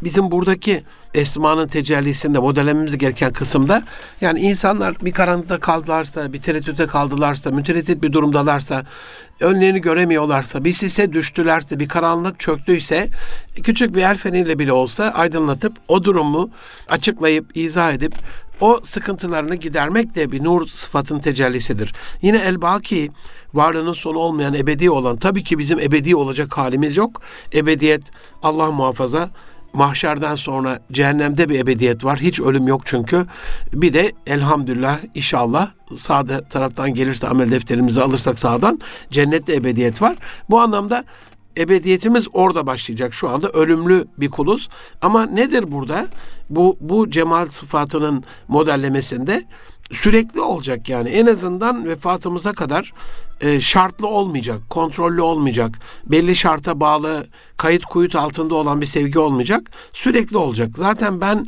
bizim 0.02 0.30
buradaki 0.30 0.84
esmanın 1.14 1.66
tecellisinde 1.66 2.38
modellememiz 2.38 2.98
gereken 2.98 3.32
kısımda 3.32 3.82
yani 4.20 4.40
insanlar 4.40 4.96
bir 5.02 5.12
karanlıkta 5.12 5.60
kaldılarsa, 5.60 6.32
bir 6.32 6.40
tereddüte 6.40 6.86
kaldılarsa, 6.86 7.50
mütereddit 7.50 8.02
bir 8.02 8.12
durumdalarsa, 8.12 8.84
önlerini 9.40 9.80
göremiyorlarsa, 9.80 10.64
bir 10.64 10.72
sise 10.72 11.12
düştülerse, 11.12 11.78
bir 11.78 11.88
karanlık 11.88 12.40
çöktüyse 12.40 13.08
küçük 13.62 13.94
bir 13.94 14.02
el 14.02 14.16
feniyle 14.16 14.58
bile 14.58 14.72
olsa 14.72 15.04
aydınlatıp 15.04 15.72
o 15.88 16.04
durumu 16.04 16.50
açıklayıp, 16.88 17.56
izah 17.56 17.92
edip 17.92 18.14
o 18.60 18.80
sıkıntılarını 18.84 19.54
gidermek 19.54 20.14
de 20.14 20.32
bir 20.32 20.44
nur 20.44 20.66
sıfatın 20.66 21.18
tecellisidir. 21.18 21.92
Yine 22.22 22.38
el-baki 22.38 23.10
varlığının 23.54 23.92
sonu 23.92 24.18
olmayan 24.18 24.54
ebedi 24.54 24.90
olan 24.90 25.16
tabii 25.16 25.44
ki 25.44 25.58
bizim 25.58 25.80
ebedi 25.80 26.16
olacak 26.16 26.58
halimiz 26.58 26.96
yok. 26.96 27.22
Ebediyet 27.54 28.02
Allah 28.42 28.70
muhafaza 28.70 29.30
mahşerden 29.72 30.34
sonra 30.34 30.80
cehennemde 30.92 31.48
bir 31.48 31.58
ebediyet 31.58 32.04
var. 32.04 32.18
Hiç 32.18 32.40
ölüm 32.40 32.68
yok 32.68 32.82
çünkü. 32.84 33.26
Bir 33.72 33.92
de 33.92 34.12
elhamdülillah 34.26 34.98
inşallah 35.14 35.70
sağda 35.96 36.48
taraftan 36.48 36.94
gelirse 36.94 37.28
amel 37.28 37.50
defterimizi 37.50 38.02
alırsak 38.02 38.38
sağdan 38.38 38.80
cennette 39.10 39.54
ebediyet 39.54 40.02
var. 40.02 40.16
Bu 40.50 40.60
anlamda 40.60 41.04
ebediyetimiz 41.58 42.26
orada 42.32 42.66
başlayacak. 42.66 43.14
Şu 43.14 43.28
anda 43.28 43.48
ölümlü 43.48 44.06
bir 44.18 44.30
kuluz. 44.30 44.68
Ama 45.02 45.26
nedir 45.26 45.72
burada? 45.72 46.06
Bu 46.50 46.76
bu 46.80 47.10
cemal 47.10 47.46
sıfatının 47.46 48.24
modellemesinde 48.48 49.44
sürekli 49.92 50.40
olacak 50.40 50.88
yani. 50.88 51.08
En 51.08 51.26
azından 51.26 51.84
vefatımıza 51.84 52.52
kadar 52.52 52.92
e, 53.40 53.60
şartlı 53.60 54.06
olmayacak, 54.06 54.60
kontrollü 54.70 55.20
olmayacak, 55.20 55.78
belli 56.06 56.36
şarta 56.36 56.80
bağlı, 56.80 57.26
kayıt 57.56 57.84
kuyut 57.84 58.16
altında 58.16 58.54
olan 58.54 58.80
bir 58.80 58.86
sevgi 58.86 59.18
olmayacak, 59.18 59.70
sürekli 59.92 60.36
olacak. 60.36 60.70
Zaten 60.76 61.20
ben 61.20 61.46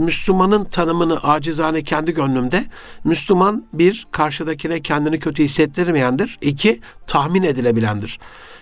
Müslümanın 0.00 0.64
tanımını 0.64 1.18
acizane 1.22 1.82
kendi 1.82 2.14
gönlümde 2.14 2.64
Müslüman 3.04 3.64
bir 3.72 4.06
karşıdakine 4.10 4.80
kendini 4.80 5.18
kötü 5.18 5.44
hissettirmeyendir. 5.44 6.38
iki 6.40 6.80
tahmin 7.06 7.42
edilebilendir. 7.42 8.18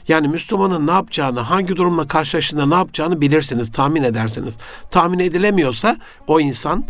Yani 0.09 0.29
Müslümanın 0.29 0.87
ne 0.87 0.91
yapacağını, 0.91 1.41
hangi 1.41 1.77
durumla 1.77 2.07
karşılaştığında 2.07 2.67
ne 2.67 2.75
yapacağını 2.75 3.21
bilirsiniz, 3.21 3.73
tahmin 3.73 4.03
edersiniz. 4.03 4.55
Tahmin 4.91 5.19
edilemiyorsa 5.19 5.97
o 6.27 6.41
insan 6.41 6.85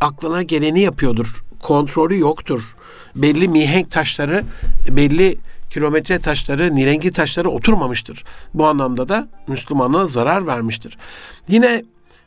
aklına 0.00 0.42
geleni 0.42 0.80
yapıyordur. 0.80 1.44
Kontrolü 1.62 2.18
yoktur. 2.18 2.76
Belli 3.16 3.48
mihenk 3.48 3.90
taşları, 3.90 4.44
belli 4.88 5.38
kilometre 5.70 6.18
taşları, 6.18 6.74
nirengi 6.74 7.10
taşları 7.10 7.50
oturmamıştır. 7.50 8.24
Bu 8.54 8.66
anlamda 8.66 9.08
da 9.08 9.28
Müslümana 9.46 10.06
zarar 10.06 10.46
vermiştir. 10.46 10.98
Yine 11.48 11.82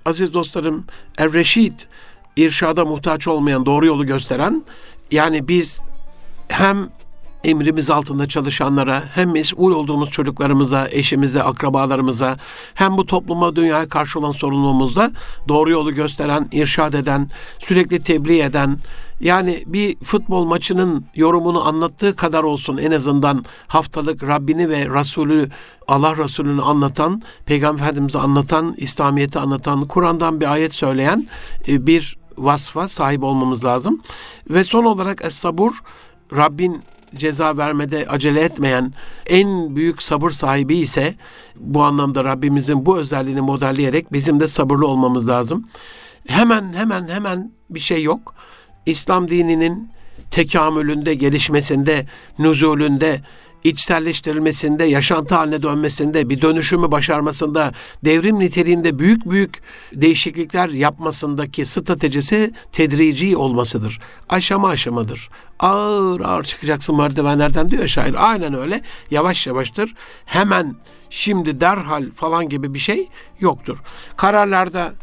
aziz 0.06 0.34
dostlarım 0.34 0.86
Er-Reşid 1.18 1.74
irşada 2.36 2.86
muhtaç 2.86 3.28
olmayan 3.28 3.66
doğru 3.66 3.86
yolu 3.86 4.06
gösteren 4.06 4.64
yani 5.12 5.48
biz 5.48 5.82
hem 6.48 6.90
emrimiz 7.44 7.90
altında 7.90 8.26
çalışanlara, 8.26 9.04
hem 9.16 9.32
mesul 9.32 9.72
olduğumuz 9.72 10.12
çocuklarımıza, 10.12 10.88
eşimize, 10.92 11.44
akrabalarımıza, 11.44 12.38
hem 12.74 12.98
bu 12.98 13.06
topluma, 13.06 13.56
dünyaya 13.56 13.90
karşı 13.90 14.20
olan 14.20 14.32
sorumluluğumuzda 14.32 15.12
doğru 15.48 15.72
yolu 15.72 15.94
gösteren, 15.94 16.50
irşad 16.52 16.94
eden, 16.94 17.30
sürekli 17.60 18.04
tebliğ 18.04 18.42
eden, 18.42 18.80
yani 19.24 19.64
bir 19.66 19.96
futbol 19.96 20.46
maçının 20.46 21.06
yorumunu 21.16 21.68
anlattığı 21.68 22.16
kadar 22.16 22.44
olsun 22.44 22.78
en 22.78 22.92
azından 22.92 23.46
haftalık 23.68 24.24
Rabbini 24.24 24.70
ve 24.70 24.90
Resulü, 24.90 25.50
Allah 25.88 26.18
Resulü'nü 26.18 26.62
anlatan, 26.62 27.22
Peygamber 27.46 28.16
anlatan, 28.16 28.76
İslamiyet'i 28.78 29.40
anlatan, 29.40 29.88
Kur'an'dan 29.88 30.42
bir 30.42 30.52
ayet 30.52 30.76
söyleyen 30.76 31.28
e, 31.68 31.88
bir 31.88 32.18
vasfa 32.38 32.88
sahip 32.88 33.24
olmamız 33.24 33.66
lazım. 33.66 34.02
Ve 34.50 34.64
son 34.64 34.84
olarak 34.84 35.26
Es-Sabur, 35.26 35.72
Rabbin 36.36 36.82
ceza 37.16 37.58
vermede 37.58 38.06
acele 38.10 38.42
etmeyen 38.42 38.94
en 39.28 39.76
büyük 39.76 40.02
sabır 40.02 40.32
sahibi 40.32 40.76
ise 40.76 41.16
bu 41.56 41.84
anlamda 41.84 42.24
Rabbimizin 42.24 42.86
bu 42.86 42.98
özelliğini 42.98 43.42
modelleyerek 43.42 44.14
bizim 44.14 44.40
de 44.40 44.48
sabırlı 44.48 44.88
olmamız 44.88 45.28
lazım. 45.28 45.66
Hemen 46.28 46.74
hemen 46.74 47.08
hemen 47.08 47.52
bir 47.70 47.80
şey 47.80 48.04
yok. 48.04 48.36
İslam 48.86 49.30
dininin 49.30 49.90
tekamülünde, 50.32 51.14
gelişmesinde, 51.14 52.06
nüzulünde, 52.40 53.22
içselleştirilmesinde, 53.64 54.84
yaşantı 54.84 55.36
haline 55.36 55.64
dönmesinde, 55.64 56.30
bir 56.30 56.42
dönüşümü 56.42 56.92
başarmasında, 56.92 57.72
devrim 58.06 58.40
niteliğinde 58.40 59.00
büyük 59.00 59.30
büyük 59.30 59.62
değişiklikler 59.94 60.70
yapmasındaki 60.70 61.66
stratejisi 61.66 62.54
tedrici 62.72 63.38
olmasıdır. 63.38 64.00
Aşama 64.30 64.70
aşamadır. 64.70 65.30
Ağır 65.60 66.22
ağır 66.22 66.44
çıkacaksın 66.44 66.98
merdivenlerden 66.98 67.70
diyor 67.70 67.88
şair. 67.88 68.32
Aynen 68.32 68.54
öyle. 68.54 68.82
Yavaş 69.12 69.48
yavaştır. 69.48 69.94
Hemen 70.26 70.76
şimdi 71.10 71.60
derhal 71.60 72.12
falan 72.16 72.50
gibi 72.50 72.74
bir 72.74 72.80
şey 72.80 73.10
yoktur. 73.40 73.78
Kararlarda 74.18 74.94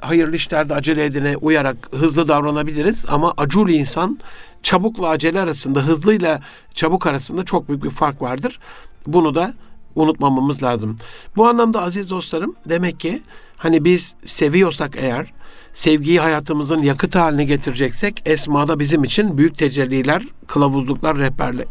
hayırlı 0.00 0.36
işlerde 0.36 0.74
acele 0.74 1.04
edine 1.04 1.36
uyarak 1.36 1.76
hızlı 1.90 2.28
davranabiliriz 2.28 3.04
ama 3.08 3.34
acul 3.36 3.68
insan 3.68 4.18
çabukla 4.62 5.08
acele 5.08 5.40
arasında, 5.40 5.80
hızlıyla 5.80 6.40
çabuk 6.74 7.06
arasında 7.06 7.44
çok 7.44 7.68
büyük 7.68 7.84
bir 7.84 7.90
fark 7.90 8.22
vardır. 8.22 8.60
Bunu 9.06 9.34
da 9.34 9.54
unutmamamız 9.94 10.62
lazım. 10.62 10.96
Bu 11.36 11.48
anlamda 11.48 11.82
aziz 11.82 12.10
dostlarım 12.10 12.54
demek 12.66 13.00
ki 13.00 13.22
hani 13.56 13.84
biz 13.84 14.14
seviyorsak 14.26 14.96
eğer 14.98 15.32
sevgiyi 15.74 16.20
hayatımızın 16.20 16.82
yakıt 16.82 17.14
haline 17.14 17.44
getireceksek 17.44 18.22
esmada 18.26 18.78
bizim 18.78 19.04
için 19.04 19.38
büyük 19.38 19.58
tecelliler, 19.58 20.22
kılavuzluklar, 20.46 21.18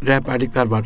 rehberlikler 0.06 0.66
var. 0.66 0.86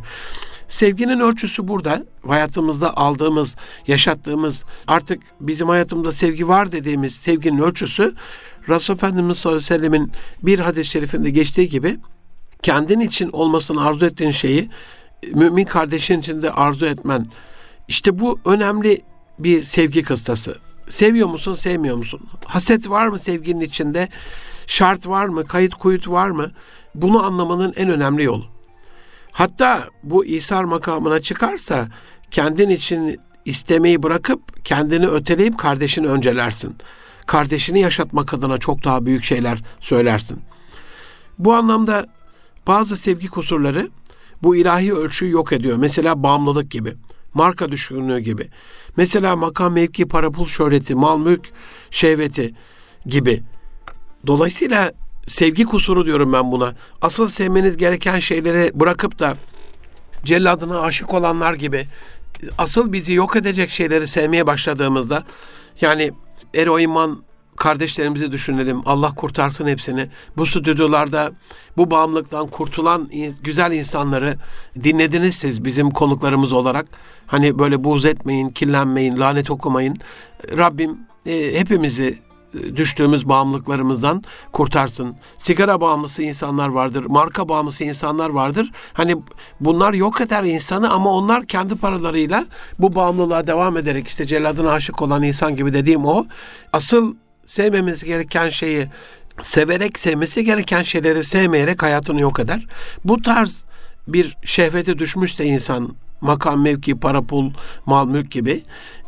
Sevginin 0.67 1.20
ölçüsü 1.20 1.67
burada. 1.67 2.03
Hayatımızda 2.27 2.98
aldığımız, 2.98 3.55
yaşattığımız, 3.88 4.63
artık 4.88 5.24
bizim 5.39 5.70
hayatımızda 5.70 6.12
sevgi 6.12 6.48
var 6.48 6.72
dediğimiz 6.72 7.15
sevginin 7.15 7.60
ölçüsü 7.60 8.15
Resul 8.70 8.93
Efendimiz 8.93 9.38
sallallahu 9.38 9.58
aleyhi 9.58 9.74
ve 9.74 9.77
sellemin 9.77 10.12
bir 10.43 10.60
hadis-i 10.60 10.91
şerifinde 10.91 11.29
geçtiği 11.29 11.70
gibi 11.70 11.98
kendin 12.62 13.00
için 13.00 13.29
olmasını 13.29 13.86
arzu 13.86 14.05
ettiğin 14.05 14.32
şeyi 14.32 14.70
mümin 15.34 15.65
kardeşin 15.65 16.20
için 16.20 16.41
de 16.41 16.51
arzu 16.51 16.86
etmen. 16.86 17.27
İşte 17.88 18.20
bu 18.20 18.39
önemli 18.46 19.01
bir 19.39 19.63
sevgi 19.63 20.03
kıstası. 20.03 20.58
Seviyor 20.90 21.28
musun, 21.28 21.56
sevmiyor 21.56 21.96
musun? 21.96 22.22
Haset 22.46 22.90
var 22.90 23.08
mı 23.08 23.20
sevginin 23.20 23.62
içinde? 23.62 24.10
Şart 24.68 25.08
var 25.08 25.25
mı? 25.25 25.46
Kayıt 25.46 25.74
kuyut 25.74 26.08
var 26.10 26.30
mı? 26.30 26.52
Bunu 26.96 27.24
anlamanın 27.24 27.74
en 27.75 27.90
önemli 27.90 28.24
yolu. 28.24 28.46
Hatta 29.32 29.84
bu 30.04 30.25
İsar 30.25 30.63
makamına 30.63 31.22
çıkarsa 31.22 31.88
kendin 32.32 32.70
için 32.70 33.20
istemeyi 33.46 34.04
bırakıp 34.04 34.66
kendini 34.66 35.08
öteleyip 35.08 35.58
kardeşini 35.58 36.08
öncelersin. 36.08 36.75
Kardeşini 37.25 37.80
yaşatmak 37.80 38.34
adına 38.34 38.58
çok 38.58 38.84
daha 38.84 39.06
büyük 39.06 39.24
şeyler 39.24 39.60
söylersin. 39.80 40.40
Bu 41.40 41.54
anlamda 41.54 42.06
bazı 42.68 42.98
sevgi 42.98 43.28
kusurları 43.28 43.90
bu 44.44 44.56
ilahi 44.56 44.94
ölçüyü 44.94 45.32
yok 45.32 45.54
ediyor. 45.54 45.78
Mesela 45.78 46.24
bağımlılık 46.24 46.72
gibi, 46.72 46.94
marka 47.34 47.72
düşkünlüğü 47.72 48.20
gibi. 48.20 48.50
Mesela 48.98 49.36
makam, 49.36 49.74
mevki, 49.74 50.08
para, 50.08 50.32
pul, 50.32 50.46
şöhreti, 50.46 50.96
mal, 50.96 51.18
mülk, 51.18 51.50
şehveti 51.92 52.54
gibi. 53.06 53.44
Dolayısıyla 54.28 54.92
sevgi 55.28 55.66
kusuru 55.66 56.06
diyorum 56.06 56.34
ben 56.34 56.52
buna. 56.52 56.74
Asıl 57.02 57.28
sevmeniz 57.28 57.78
gereken 57.78 58.20
şeyleri 58.20 58.80
bırakıp 58.80 59.20
da 59.20 59.38
celladına 60.25 60.82
aşık 60.82 61.13
olanlar 61.13 61.54
gibi 61.54 61.88
asıl 62.58 62.94
bizi 62.94 63.13
yok 63.13 63.36
edecek 63.36 63.70
şeyleri 63.70 64.08
sevmeye 64.08 64.48
başladığımızda 64.48 65.24
yani 65.82 66.12
eroiman 66.56 67.24
kardeşlerimizi 67.58 68.32
düşünelim. 68.32 68.82
Allah 68.86 69.16
kurtarsın 69.16 69.68
hepsini. 69.68 70.08
Bu 70.38 70.46
stüdyolarda 70.46 71.32
bu 71.78 71.92
bağımlılıktan 71.92 72.48
kurtulan 72.48 73.10
güzel 73.44 73.72
insanları 73.72 74.36
dinlediniz 74.84 75.36
siz 75.36 75.66
bizim 75.66 75.92
konuklarımız 75.92 76.54
olarak. 76.54 76.86
Hani 77.28 77.60
böyle 77.60 77.84
buğz 77.84 78.06
etmeyin, 78.06 78.50
kirlenmeyin, 78.50 79.20
lanet 79.20 79.52
okumayın. 79.52 79.98
Rabbim 80.58 80.98
e, 81.26 81.60
hepimizi 81.60 82.20
düştüğümüz 82.76 83.30
bağımlılıklarımızdan 83.30 84.24
kurtarsın. 84.52 85.16
Sigara 85.38 85.82
bağımlısı 85.82 86.24
insanlar 86.24 86.68
vardır, 86.68 87.06
marka 87.06 87.50
bağımlısı 87.50 87.84
insanlar 87.84 88.30
vardır. 88.30 88.72
Hani 88.94 89.16
bunlar 89.60 89.94
yok 89.94 90.22
eder 90.22 90.44
insanı 90.44 90.92
ama 90.92 91.12
onlar 91.12 91.46
kendi 91.46 91.76
paralarıyla 91.76 92.46
bu 92.80 92.96
bağımlılığa 92.96 93.48
devam 93.48 93.78
ederek 93.78 94.08
işte 94.08 94.28
celladına 94.28 94.72
aşık 94.72 95.02
olan 95.02 95.24
insan 95.24 95.56
gibi 95.56 95.74
dediğim 95.74 96.06
o. 96.06 96.26
Asıl 96.74 97.16
sevmemiz 97.46 98.04
gereken 98.04 98.50
şeyi 98.50 98.88
severek 99.42 100.00
sevmesi 100.00 100.46
gereken 100.46 100.84
şeyleri 100.84 101.24
sevmeyerek 101.24 101.84
hayatını 101.84 102.22
yok 102.22 102.40
eder. 102.40 102.68
Bu 103.04 103.22
tarz 103.22 103.66
bir 104.08 104.38
şehvete 104.44 105.00
düşmüşse 105.00 105.46
insan 105.46 105.96
makam, 106.22 106.62
mevki, 106.62 107.00
para, 107.00 107.22
pul, 107.22 107.52
mal, 107.86 108.08
mülk 108.08 108.32
gibi 108.32 108.64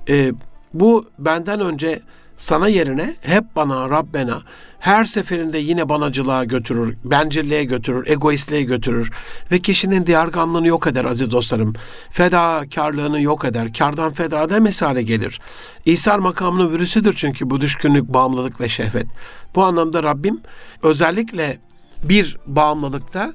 e, 0.10 0.32
bu 0.74 1.10
benden 1.20 1.60
önce 1.60 2.02
sana 2.38 2.68
yerine 2.68 3.16
hep 3.22 3.44
bana 3.56 3.90
Rabbena 3.90 4.42
her 4.80 5.06
seferinde 5.06 5.58
yine 5.58 5.90
banacılığa 5.90 6.46
götürür, 6.46 6.98
bencilliğe 7.04 7.64
götürür, 7.64 8.08
egoistliğe 8.08 8.64
götürür 8.64 9.12
ve 9.52 9.60
kişinin 9.60 10.08
diyargamlığını 10.08 10.68
yok 10.68 10.88
eder 10.88 11.06
aziz 11.06 11.32
dostlarım. 11.32 11.74
Fedakarlığını 12.12 13.22
yok 13.22 13.46
eder. 13.46 13.74
Kardan 13.74 14.14
feda 14.14 14.50
demesi 14.50 14.86
hale 14.86 15.04
gelir. 15.04 15.40
İsar 15.86 16.20
makamının 16.20 16.72
virüsüdür 16.74 17.14
çünkü 17.14 17.50
bu 17.50 17.62
düşkünlük, 17.62 18.08
bağımlılık 18.08 18.62
ve 18.62 18.70
şehvet. 18.70 19.08
Bu 19.56 19.64
anlamda 19.64 20.04
Rabbim 20.04 20.42
özellikle 20.84 21.60
bir 22.04 22.38
bağımlılıkta 22.46 23.34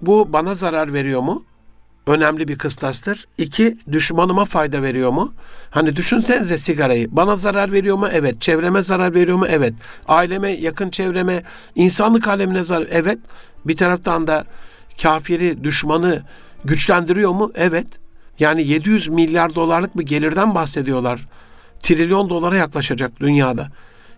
bu 0.00 0.32
bana 0.32 0.54
zarar 0.54 0.92
veriyor 0.92 1.20
mu? 1.20 1.44
Önemli 2.06 2.48
bir 2.48 2.58
kıstastır. 2.58 3.24
İki, 3.38 3.78
düşmanıma 3.92 4.44
fayda 4.44 4.82
veriyor 4.82 5.10
mu? 5.10 5.32
Hani 5.70 5.96
düşünsenize 5.96 6.58
sigarayı. 6.58 7.08
Bana 7.10 7.36
zarar 7.36 7.72
veriyor 7.72 7.96
mu? 7.96 8.08
Evet. 8.12 8.40
Çevreme 8.40 8.82
zarar 8.82 9.14
veriyor 9.14 9.36
mu? 9.36 9.46
Evet. 9.48 9.74
Aileme, 10.08 10.50
yakın 10.50 10.90
çevreme, 10.90 11.42
insanlık 11.74 12.28
alemine 12.28 12.62
zarar. 12.62 12.86
Evet. 12.90 13.18
Bir 13.64 13.76
taraftan 13.76 14.26
da 14.26 14.44
kafiri, 15.02 15.64
düşmanı 15.64 16.22
güçlendiriyor 16.64 17.32
mu? 17.32 17.52
Evet. 17.54 17.86
Yani 18.38 18.62
700 18.62 19.08
milyar 19.08 19.54
dolarlık 19.54 19.98
bir 19.98 20.06
gelirden 20.06 20.54
bahsediyorlar. 20.54 21.28
Trilyon 21.80 22.30
dolara 22.30 22.56
yaklaşacak 22.56 23.20
dünyada. 23.20 23.68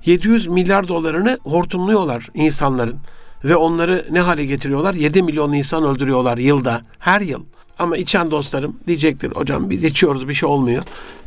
700 0.05 0.47
milyar 0.47 0.89
dolarını 0.89 1.39
hortumluyorlar 1.45 2.29
insanların 2.35 2.97
ve 3.45 3.57
onları 3.57 4.05
ne 4.11 4.21
hale 4.21 4.45
getiriyorlar? 4.45 4.95
7 4.95 5.23
milyon 5.23 5.53
insan 5.53 5.85
öldürüyorlar 5.85 6.39
yılda, 6.39 6.81
her 6.99 7.21
yıl. 7.21 7.45
Ama 7.79 7.97
içen 7.97 8.31
dostlarım 8.31 8.77
diyecektir 8.87 9.33
hocam 9.33 9.71
biz 9.71 9.85
içiyoruz 9.85 10.29
bir 10.29 10.35
şey 10.35 10.49
olmuyor. 10.49 10.83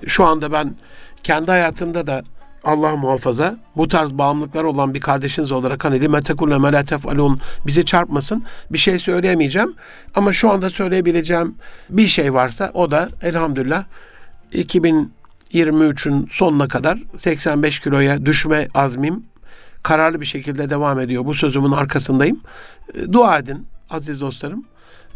Şu 0.08 0.26
anda 0.26 0.52
ben 0.52 0.76
kendi 1.24 1.52
hayatımda 1.52 2.08
da 2.08 2.24
Allah 2.64 2.96
muhafaza 2.96 3.58
bu 3.76 3.88
tarz 3.88 4.14
bağımlılıklar 4.14 4.64
olan 4.64 4.94
bir 4.94 5.00
kardeşiniz 5.00 5.52
olarak 5.52 5.86
hani 5.86 6.02
lime 6.02 6.22
tekulle 6.22 6.58
me 6.58 6.86
tef'alun 6.86 7.40
bizi 7.68 7.86
çarpmasın. 7.86 8.44
Bir 8.72 8.78
şey 8.78 9.00
söyleyemeyeceğim 9.00 9.76
ama 10.16 10.34
şu 10.34 10.52
anda 10.52 10.70
söyleyebileceğim 10.70 11.56
bir 11.90 12.08
şey 12.08 12.34
varsa 12.34 12.72
o 12.74 12.92
da 12.92 13.10
elhamdülillah 13.22 13.84
2023'ün 14.54 16.30
sonuna 16.32 16.68
kadar 16.68 17.00
85 17.18 17.80
kiloya 17.80 18.26
düşme 18.26 18.68
azmim 18.74 19.24
kararlı 19.84 20.22
bir 20.22 20.26
şekilde 20.26 20.70
devam 20.70 21.00
ediyor. 21.00 21.26
Bu 21.26 21.34
sözümün 21.34 21.72
arkasındayım. 21.72 22.40
Dua 23.12 23.38
edin 23.38 23.68
aziz 23.90 24.22
dostlarım. 24.22 24.66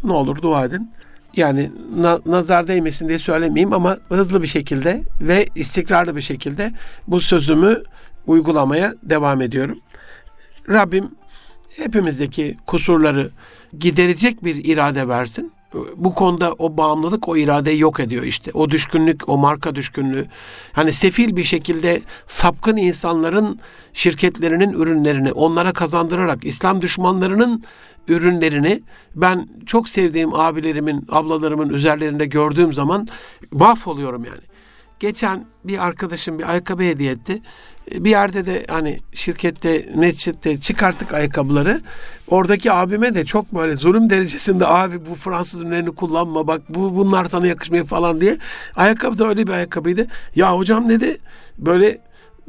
Ne 0.04 0.12
olur 0.12 0.42
dua 0.42 0.64
edin 0.64 0.90
yani 1.36 1.70
na, 1.96 2.20
nazar 2.26 2.68
değmesin 2.68 3.08
diye 3.08 3.18
söylemeyeyim 3.18 3.72
ama 3.72 3.96
hızlı 4.08 4.42
bir 4.42 4.46
şekilde 4.46 5.02
ve 5.20 5.46
istikrarlı 5.54 6.16
bir 6.16 6.20
şekilde 6.20 6.72
bu 7.06 7.20
sözümü 7.20 7.82
uygulamaya 8.26 8.94
devam 9.02 9.40
ediyorum. 9.40 9.80
Rabbim 10.68 11.10
hepimizdeki 11.76 12.56
kusurları 12.66 13.30
giderecek 13.78 14.44
bir 14.44 14.64
irade 14.64 15.08
versin. 15.08 15.52
Bu 15.96 16.14
konuda 16.14 16.52
o 16.58 16.76
bağımlılık 16.76 17.28
o 17.28 17.36
iradeyi 17.36 17.78
yok 17.78 18.00
ediyor 18.00 18.24
işte. 18.24 18.50
O 18.54 18.70
düşkünlük, 18.70 19.28
o 19.28 19.38
marka 19.38 19.74
düşkünlüğü. 19.74 20.26
Hani 20.72 20.92
sefil 20.92 21.36
bir 21.36 21.44
şekilde 21.44 22.00
sapkın 22.26 22.76
insanların 22.76 23.60
şirketlerinin 23.92 24.72
ürünlerini 24.72 25.32
onlara 25.32 25.72
kazandırarak 25.72 26.44
İslam 26.44 26.80
düşmanlarının 26.80 27.64
ürünlerini 28.08 28.82
ben 29.14 29.48
çok 29.66 29.88
sevdiğim 29.88 30.34
abilerimin, 30.34 31.06
ablalarımın 31.08 31.68
üzerlerinde 31.68 32.26
gördüğüm 32.26 32.74
zaman 32.74 33.08
mahvoluyorum 33.52 34.24
yani. 34.24 34.50
Geçen 35.00 35.46
bir 35.64 35.86
arkadaşım 35.86 36.38
bir 36.38 36.50
ayakkabı 36.50 36.82
hediye 36.82 37.12
etti. 37.12 37.42
Bir 37.94 38.10
yerde 38.10 38.46
de 38.46 38.66
hani 38.68 39.00
şirkette, 39.12 39.86
mescitte 39.94 40.58
çıkarttık 40.58 41.14
ayakkabıları. 41.14 41.80
Oradaki 42.28 42.72
abime 42.72 43.14
de 43.14 43.24
çok 43.24 43.54
böyle 43.54 43.76
zulüm 43.76 44.10
derecesinde 44.10 44.66
abi 44.66 45.06
bu 45.06 45.14
Fransız 45.14 45.62
ürünlerini 45.62 45.94
kullanma 45.94 46.46
bak 46.46 46.62
bu 46.68 46.96
bunlar 46.96 47.24
sana 47.24 47.46
yakışmıyor 47.46 47.86
falan 47.86 48.20
diye. 48.20 48.38
Ayakkabı 48.76 49.18
da 49.18 49.28
öyle 49.28 49.46
bir 49.46 49.52
ayakkabıydı. 49.52 50.06
Ya 50.34 50.56
hocam 50.56 50.88
dedi 50.88 51.18
böyle 51.58 51.98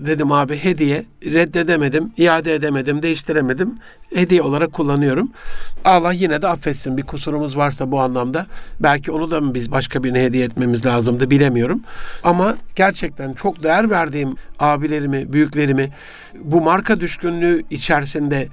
dedim 0.05 0.31
abi 0.31 0.57
hediye 0.57 1.05
reddedemedim, 1.25 2.11
iade 2.17 2.55
edemedim, 2.55 3.01
değiştiremedim. 3.01 3.77
Hediye 4.15 4.41
olarak 4.41 4.73
kullanıyorum. 4.73 5.31
Allah 5.85 6.13
yine 6.13 6.41
de 6.41 6.47
affetsin 6.47 6.97
bir 6.97 7.03
kusurumuz 7.03 7.57
varsa 7.57 7.91
bu 7.91 7.99
anlamda. 7.99 8.47
Belki 8.79 9.11
onu 9.11 9.31
da 9.31 9.41
mı 9.41 9.55
biz 9.55 9.71
başka 9.71 10.03
birine 10.03 10.23
hediye 10.23 10.45
etmemiz 10.45 10.85
lazımdı 10.85 11.29
bilemiyorum. 11.29 11.81
Ama 12.23 12.57
gerçekten 12.75 13.33
çok 13.33 13.63
değer 13.63 13.89
verdiğim 13.89 14.35
abilerimi, 14.59 15.33
büyüklerimi 15.33 15.89
bu 16.39 16.61
marka 16.61 16.99
düşkünlüğü 16.99 17.63
içerisinde 17.69 18.47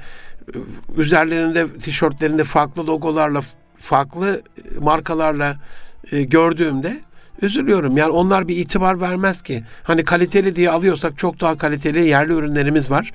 üzerlerinde, 0.96 1.66
tişörtlerinde 1.72 2.44
farklı 2.44 2.86
logolarla, 2.86 3.40
farklı 3.76 4.42
markalarla 4.80 5.56
e, 6.12 6.22
gördüğümde 6.22 7.00
üzülüyorum. 7.42 7.96
Yani 7.96 8.10
onlar 8.10 8.48
bir 8.48 8.56
itibar 8.56 9.00
vermez 9.00 9.42
ki. 9.42 9.64
Hani 9.82 10.04
kaliteli 10.04 10.56
diye 10.56 10.70
alıyorsak 10.70 11.18
çok 11.18 11.40
daha 11.40 11.56
kaliteli 11.56 12.06
yerli 12.06 12.32
ürünlerimiz 12.32 12.90
var. 12.90 13.12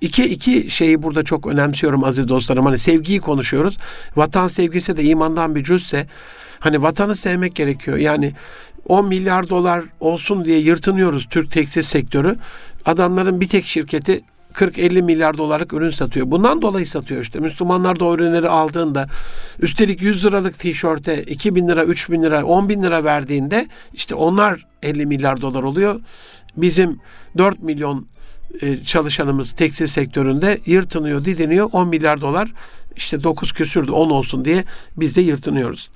İki, 0.00 0.24
iki 0.24 0.70
şeyi 0.70 1.02
burada 1.02 1.22
çok 1.22 1.46
önemsiyorum 1.46 2.04
aziz 2.04 2.28
dostlarım. 2.28 2.64
Hani 2.64 2.78
sevgiyi 2.78 3.20
konuşuyoruz. 3.20 3.76
Vatan 4.16 4.48
sevgisi 4.48 4.96
de 4.96 5.02
imandan 5.02 5.54
bir 5.54 5.64
cüzse 5.64 6.06
hani 6.60 6.82
vatanı 6.82 7.16
sevmek 7.16 7.54
gerekiyor. 7.54 7.96
Yani 7.96 8.32
10 8.88 9.08
milyar 9.08 9.48
dolar 9.48 9.84
olsun 10.00 10.44
diye 10.44 10.58
yırtınıyoruz 10.58 11.26
Türk 11.30 11.50
tekstil 11.50 11.82
sektörü. 11.82 12.36
Adamların 12.84 13.40
bir 13.40 13.48
tek 13.48 13.64
şirketi 13.64 14.20
40-50 14.54 15.02
milyar 15.02 15.38
dolarlık 15.38 15.72
ürün 15.72 15.90
satıyor. 15.90 16.30
Bundan 16.30 16.62
dolayı 16.62 16.86
satıyor 16.86 17.22
işte. 17.22 17.40
Müslümanlar 17.40 18.00
da 18.00 18.04
o 18.04 18.14
ürünleri 18.14 18.48
aldığında 18.48 19.06
üstelik 19.58 20.02
100 20.02 20.24
liralık 20.24 20.58
tişörte 20.58 21.22
2 21.22 21.54
bin 21.54 21.68
lira, 21.68 21.84
3 21.84 22.10
bin 22.10 22.22
lira, 22.22 22.44
10 22.44 22.68
bin 22.68 22.82
lira 22.82 23.04
verdiğinde 23.04 23.66
işte 23.92 24.14
onlar 24.14 24.66
50 24.82 25.06
milyar 25.06 25.40
dolar 25.40 25.62
oluyor. 25.62 26.00
Bizim 26.56 27.00
4 27.38 27.62
milyon 27.62 28.06
e, 28.62 28.84
çalışanımız 28.84 29.52
tekstil 29.52 29.86
sektöründe 29.86 30.58
yırtınıyor, 30.66 31.24
didiniyor. 31.24 31.68
10 31.72 31.88
milyar 31.88 32.20
dolar 32.20 32.52
işte 32.96 33.22
9 33.22 33.52
küsürdü 33.52 33.90
10 33.90 34.10
olsun 34.10 34.44
diye 34.44 34.64
biz 34.96 35.16
de 35.16 35.20
yırtınıyoruz. 35.20 35.90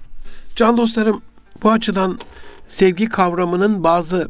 Can 0.56 0.76
dostlarım 0.76 1.22
bu 1.62 1.70
açıdan 1.70 2.18
sevgi 2.68 3.08
kavramının 3.08 3.84
bazı 3.84 4.28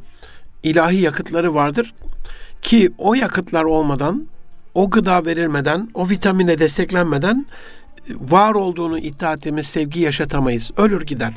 ilahi 0.62 0.96
yakıtları 0.96 1.54
vardır. 1.54 1.94
Ki 2.64 2.92
o 2.98 3.14
yakıtlar 3.14 3.64
olmadan, 3.64 4.26
o 4.74 4.90
gıda 4.90 5.24
verilmeden, 5.26 5.88
o 5.94 6.08
vitamine 6.08 6.58
desteklenmeden 6.58 7.46
var 8.08 8.54
olduğunu 8.54 8.98
iddia 8.98 9.32
ettiğimiz 9.32 9.66
sevgi 9.66 10.00
yaşatamayız. 10.00 10.70
Ölür 10.76 11.02
gider. 11.02 11.34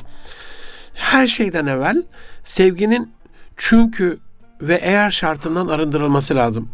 Her 0.94 1.26
şeyden 1.26 1.66
evvel 1.66 2.02
sevginin 2.44 3.12
çünkü 3.56 4.18
ve 4.60 4.74
eğer 4.74 5.10
şartından 5.10 5.68
arındırılması 5.68 6.34
lazım. 6.34 6.68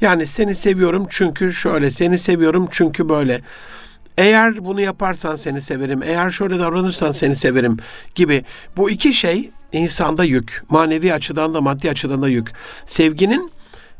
Yani 0.00 0.26
seni 0.26 0.54
seviyorum 0.54 1.06
çünkü 1.10 1.52
şöyle, 1.54 1.90
seni 1.90 2.18
seviyorum 2.18 2.68
çünkü 2.70 3.08
böyle. 3.08 3.40
Eğer 4.18 4.64
bunu 4.64 4.80
yaparsan 4.80 5.36
seni 5.36 5.62
severim, 5.62 6.02
eğer 6.02 6.30
şöyle 6.30 6.58
davranırsan 6.58 7.12
seni 7.12 7.36
severim 7.36 7.76
gibi. 8.14 8.44
Bu 8.76 8.90
iki 8.90 9.14
şey 9.14 9.50
insanda 9.72 10.24
yük. 10.24 10.62
Manevi 10.68 11.14
açıdan 11.14 11.54
da 11.54 11.60
maddi 11.60 11.90
açıdan 11.90 12.22
da 12.22 12.28
yük. 12.28 12.52
Sevginin 12.86 13.55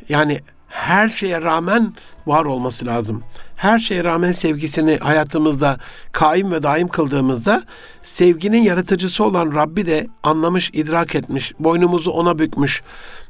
yani 0.09 0.41
her 0.69 1.09
şeye 1.09 1.43
rağmen 1.43 1.95
var 2.27 2.45
olması 2.45 2.87
lazım. 2.87 3.23
Her 3.57 3.79
şeye 3.79 4.05
rağmen 4.05 4.33
sevgisini 4.33 4.99
hayatımızda 4.99 5.79
kaim 6.13 6.53
ve 6.53 6.63
daim 6.63 6.89
kıldığımızda 6.89 7.63
sevginin 8.03 8.63
yaratıcısı 8.63 9.25
olan 9.25 9.55
Rabbi 9.55 9.87
de 9.87 10.07
anlamış, 10.23 10.71
idrak 10.73 11.15
etmiş, 11.15 11.53
boynumuzu 11.59 12.11
ona 12.11 12.39
bükmüş. 12.39 12.83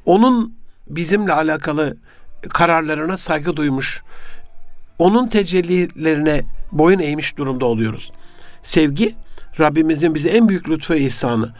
Onun 0.04 0.54
bizimle 0.88 1.32
alakalı 1.32 1.96
kararlarına 2.48 3.16
saygı 3.16 3.56
duymuş. 3.56 4.02
Onun 4.98 5.28
tecellilerine 5.28 6.42
boyun 6.72 6.98
eğmiş 6.98 7.36
durumda 7.36 7.66
oluyoruz. 7.66 8.10
Sevgi 8.62 9.14
Rabbimizin 9.60 10.14
bize 10.14 10.28
en 10.28 10.48
büyük 10.48 10.68
lütfu 10.68 10.94
ihsanı 10.94 11.52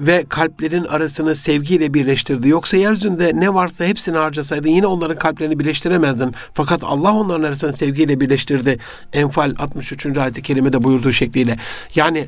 ve 0.00 0.24
kalplerin 0.28 0.84
arasını 0.84 1.36
sevgiyle 1.36 1.94
birleştirdi. 1.94 2.48
Yoksa 2.48 2.76
yeryüzünde 2.76 3.32
ne 3.34 3.54
varsa 3.54 3.84
hepsini 3.84 4.16
harcasaydın 4.16 4.68
yine 4.68 4.86
onların 4.86 5.18
kalplerini 5.18 5.58
birleştiremezdin. 5.58 6.34
Fakat 6.54 6.84
Allah 6.84 7.14
onların 7.14 7.42
arasını 7.42 7.72
sevgiyle 7.72 8.20
birleştirdi. 8.20 8.78
Enfal 9.12 9.54
63. 9.58 10.06
ayet-i 10.18 10.42
kerimede 10.42 10.84
buyurduğu 10.84 11.12
şekliyle. 11.12 11.56
Yani 11.94 12.26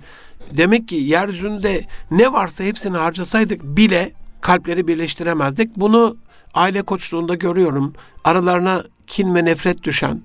demek 0.54 0.88
ki 0.88 0.94
yeryüzünde 0.94 1.84
ne 2.10 2.32
varsa 2.32 2.64
hepsini 2.64 2.96
harcasaydık 2.96 3.64
bile 3.64 4.12
kalpleri 4.40 4.88
birleştiremezdik. 4.88 5.76
Bunu 5.76 6.16
aile 6.54 6.82
koçluğunda 6.82 7.34
görüyorum. 7.34 7.92
Aralarına 8.24 8.84
kin 9.06 9.34
ve 9.34 9.44
nefret 9.44 9.82
düşen, 9.82 10.22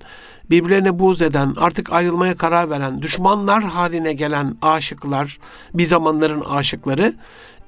birbirlerine 0.50 0.98
buğz 0.98 1.22
eden, 1.22 1.54
artık 1.56 1.92
ayrılmaya 1.92 2.36
karar 2.36 2.70
veren, 2.70 3.02
düşmanlar 3.02 3.62
haline 3.62 4.12
gelen 4.12 4.56
aşıklar, 4.62 5.38
bir 5.74 5.86
zamanların 5.86 6.40
aşıkları, 6.40 7.14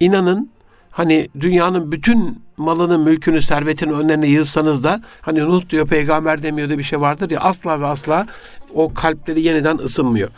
inanın 0.00 0.50
hani 0.90 1.28
dünyanın 1.40 1.92
bütün 1.92 2.42
malını, 2.56 2.98
mülkünü, 2.98 3.42
servetini 3.42 3.92
önlerine 3.92 4.26
yığsanız 4.26 4.84
da 4.84 5.00
hani 5.20 5.40
Nuh 5.40 5.68
diyor 5.68 5.86
peygamber 5.86 6.42
demiyordu 6.42 6.78
bir 6.78 6.82
şey 6.82 7.00
vardır 7.00 7.30
ya 7.30 7.40
asla 7.40 7.80
ve 7.80 7.86
asla 7.86 8.26
o 8.74 8.94
kalpleri 8.94 9.40
yeniden 9.40 9.78
ısınmıyor. 9.78 10.28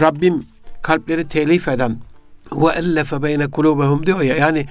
Rabbim 0.00 0.44
kalpleri 0.82 1.28
telif 1.28 1.68
eden 1.68 1.98
ve 2.52 2.72
ellefe 2.72 3.22
beyne 3.22 3.50
kulubehum 3.50 4.06
diyor 4.06 4.20
ya 4.20 4.36
yani 4.36 4.66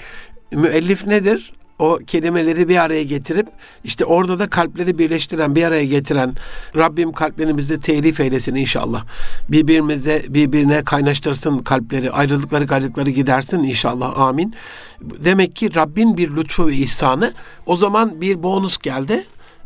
müellif 0.52 1.08
nedir? 1.08 1.54
O 1.80 2.00
kelimeleri 2.08 2.70
bir 2.70 2.78
araya 2.78 3.04
getirip 3.04 3.48
işte 3.84 4.06
orada 4.06 4.40
da 4.40 4.48
kalpleri 4.48 4.98
birleştiren, 4.98 5.56
bir 5.56 5.64
araya 5.64 5.86
getiren 5.86 6.34
Rabbim 6.76 7.12
kalplerimizi 7.12 7.82
telif 7.82 8.20
eylesin 8.20 8.56
inşallah. 8.56 9.06
Birbirimizde 9.50 10.26
birbirine 10.30 10.84
kaynaştırsın 10.84 11.60
kalpleri, 11.60 12.12
ayrılıkları 12.12 12.66
gayrılıkları 12.66 13.10
gidersin 13.10 13.64
inşallah. 13.64 14.20
Amin. 14.20 14.54
Demek 15.02 15.56
ki 15.56 15.76
Rabbin 15.76 16.18
bir 16.18 16.36
lütfu 16.36 16.68
ve 16.68 16.74
ihsanı. 16.74 17.34
O 17.66 17.76
zaman 17.76 18.22
bir 18.22 18.44
bonus 18.44 18.78
geldi. 18.78 19.24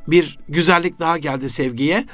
Bir 0.08 0.39
güzellik 0.50 1.00
daha 1.00 1.17
geldi 1.17 1.50
sevgiye. 1.50 2.06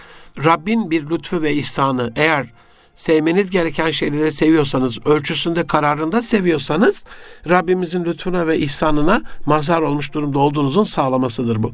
Rabbin 0.43 0.91
bir 0.91 1.09
lütfu 1.09 1.41
ve 1.41 1.53
ihsanı 1.53 2.11
eğer 2.15 2.47
sevmeniz 2.95 3.49
gereken 3.49 3.91
şeyleri 3.91 4.31
seviyorsanız, 4.31 5.07
ölçüsünde 5.07 5.67
kararında 5.67 6.21
seviyorsanız 6.21 7.05
Rabbimizin 7.49 8.05
lütfuna 8.05 8.47
ve 8.47 8.57
ihsanına 8.57 9.21
mazhar 9.45 9.81
olmuş 9.81 10.13
durumda 10.13 10.39
olduğunuzun 10.39 10.83
sağlamasıdır 10.83 11.63
bu. 11.63 11.71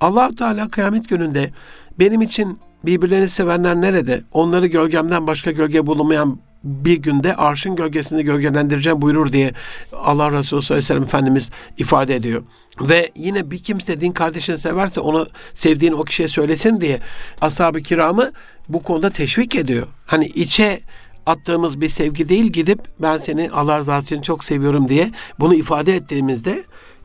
allah 0.00 0.30
Teala 0.38 0.68
kıyamet 0.68 1.08
gününde 1.08 1.50
benim 1.98 2.22
için 2.22 2.58
birbirlerini 2.84 3.28
sevenler 3.28 3.76
nerede? 3.76 4.22
Onları 4.32 4.66
gölgemden 4.66 5.26
başka 5.26 5.50
gölge 5.50 5.86
bulunmayan 5.86 6.38
bir 6.64 6.96
günde 6.96 7.34
arşın 7.34 7.76
gölgesini 7.76 8.24
gölgelendireceğim 8.24 9.02
buyurur 9.02 9.32
diye 9.32 9.52
Allah 9.92 10.32
Resulü 10.32 10.62
sallallahu 10.62 10.72
aleyhi 10.72 10.84
ve 10.84 10.86
sellem 10.86 11.02
Efendimiz 11.02 11.50
ifade 11.78 12.16
ediyor. 12.16 12.42
Ve 12.80 13.10
yine 13.16 13.50
bir 13.50 13.62
kimse 13.62 14.00
din 14.00 14.12
kardeşini 14.12 14.58
severse 14.58 15.00
ona 15.00 15.26
sevdiğini 15.54 15.94
o 15.94 16.02
kişiye 16.02 16.28
söylesin 16.28 16.80
diye 16.80 16.98
ashab-ı 17.40 17.82
kiramı 17.82 18.30
bu 18.68 18.82
konuda 18.82 19.10
teşvik 19.10 19.54
ediyor. 19.54 19.86
Hani 20.06 20.26
içe 20.26 20.80
attığımız 21.26 21.80
bir 21.80 21.88
sevgi 21.88 22.28
değil 22.28 22.46
gidip 22.52 22.80
ben 22.98 23.18
seni 23.18 23.50
Allah 23.50 23.78
rızası 23.78 24.14
için 24.14 24.22
çok 24.22 24.44
seviyorum 24.44 24.88
diye 24.88 25.10
bunu 25.38 25.54
ifade 25.54 25.96
ettiğimizde 25.96 26.64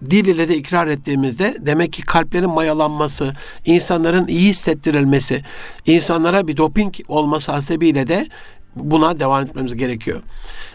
dil 0.10 0.26
ile 0.26 0.50
de 0.50 0.58
ikrar 0.58 0.88
ettiğimizde 0.88 1.58
demek 1.60 1.94
ki 1.94 2.02
kalplerin 2.02 2.50
mayalanması, 2.50 3.34
insanların 3.66 4.28
iyi 4.28 4.50
hissettirilmesi, 4.50 5.42
insanlara 5.86 6.48
bir 6.48 6.58
doping 6.58 6.94
olması 7.08 7.52
hasebiyle 7.52 8.08
de 8.08 8.28
buna 8.76 9.20
devam 9.20 9.44
etmemiz 9.44 9.76
gerekiyor. 9.76 10.22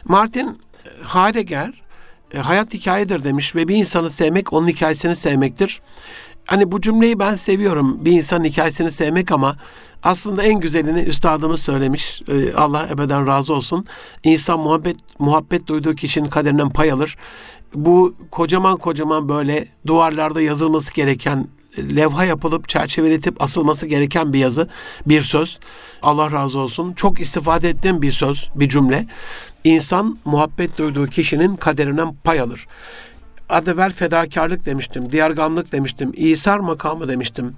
Martin 0.05 0.59
Heidegger 1.07 1.83
e, 2.35 2.39
hayat 2.39 2.75
hikayedir 2.75 3.25
demiş 3.25 3.57
ve 3.57 3.69
bir 3.69 3.77
insanı 3.77 4.11
sevmek 4.11 4.53
onun 4.53 4.69
hikayesini 4.69 5.17
sevmektir. 5.17 5.81
Hani 6.47 6.73
bu 6.73 6.81
cümleyi 6.81 7.19
ben 7.19 7.35
seviyorum. 7.35 8.05
Bir 8.05 8.13
insanın 8.13 8.45
hikayesini 8.45 8.93
sevmek 8.93 9.33
ama 9.33 9.57
aslında 10.03 10.43
en 10.43 10.61
güzelini 10.61 11.01
üstadımız 11.01 11.63
söylemiş. 11.63 12.23
E, 12.29 12.55
Allah 12.55 12.89
ebeden 12.91 13.27
razı 13.27 13.55
olsun. 13.55 13.87
İnsan 14.25 14.61
muhabbet 14.61 14.97
muhabbet 15.19 15.67
duyduğu 15.67 15.95
kişinin 15.95 16.29
kaderinden 16.29 16.71
pay 16.71 16.93
alır. 16.93 17.17
Bu 17.75 18.15
kocaman 18.31 18.77
kocaman 18.77 19.29
böyle 19.29 19.69
duvarlarda 19.87 20.41
yazılması 20.41 20.95
gereken 20.95 21.49
levha 21.79 22.25
yapılıp 22.25 22.69
çerçeveletip 22.69 23.43
asılması 23.43 23.87
gereken 23.87 24.33
bir 24.33 24.39
yazı, 24.39 24.69
bir 25.07 25.23
söz. 25.23 25.59
Allah 26.03 26.33
razı 26.33 26.59
olsun. 26.59 26.93
Çok 26.93 27.21
istifade 27.21 27.69
ettiğim 27.69 28.03
bir 28.03 28.13
söz, 28.13 28.49
bir 28.55 28.69
cümle. 28.69 29.07
İnsan 29.65 30.19
muhabbet 30.25 30.79
duyduğu 30.79 31.07
kişinin 31.07 31.57
kaderinden 31.57 32.15
pay 32.25 32.41
alır. 32.41 32.67
Az 33.49 33.69
evvel 33.69 33.93
fedakarlık 33.93 34.67
demiştim, 34.67 35.13
diyargamlık 35.13 35.73
demiştim, 35.73 36.13
İsar 36.17 36.59
makamı 36.59 37.09
demiştim. 37.09 37.55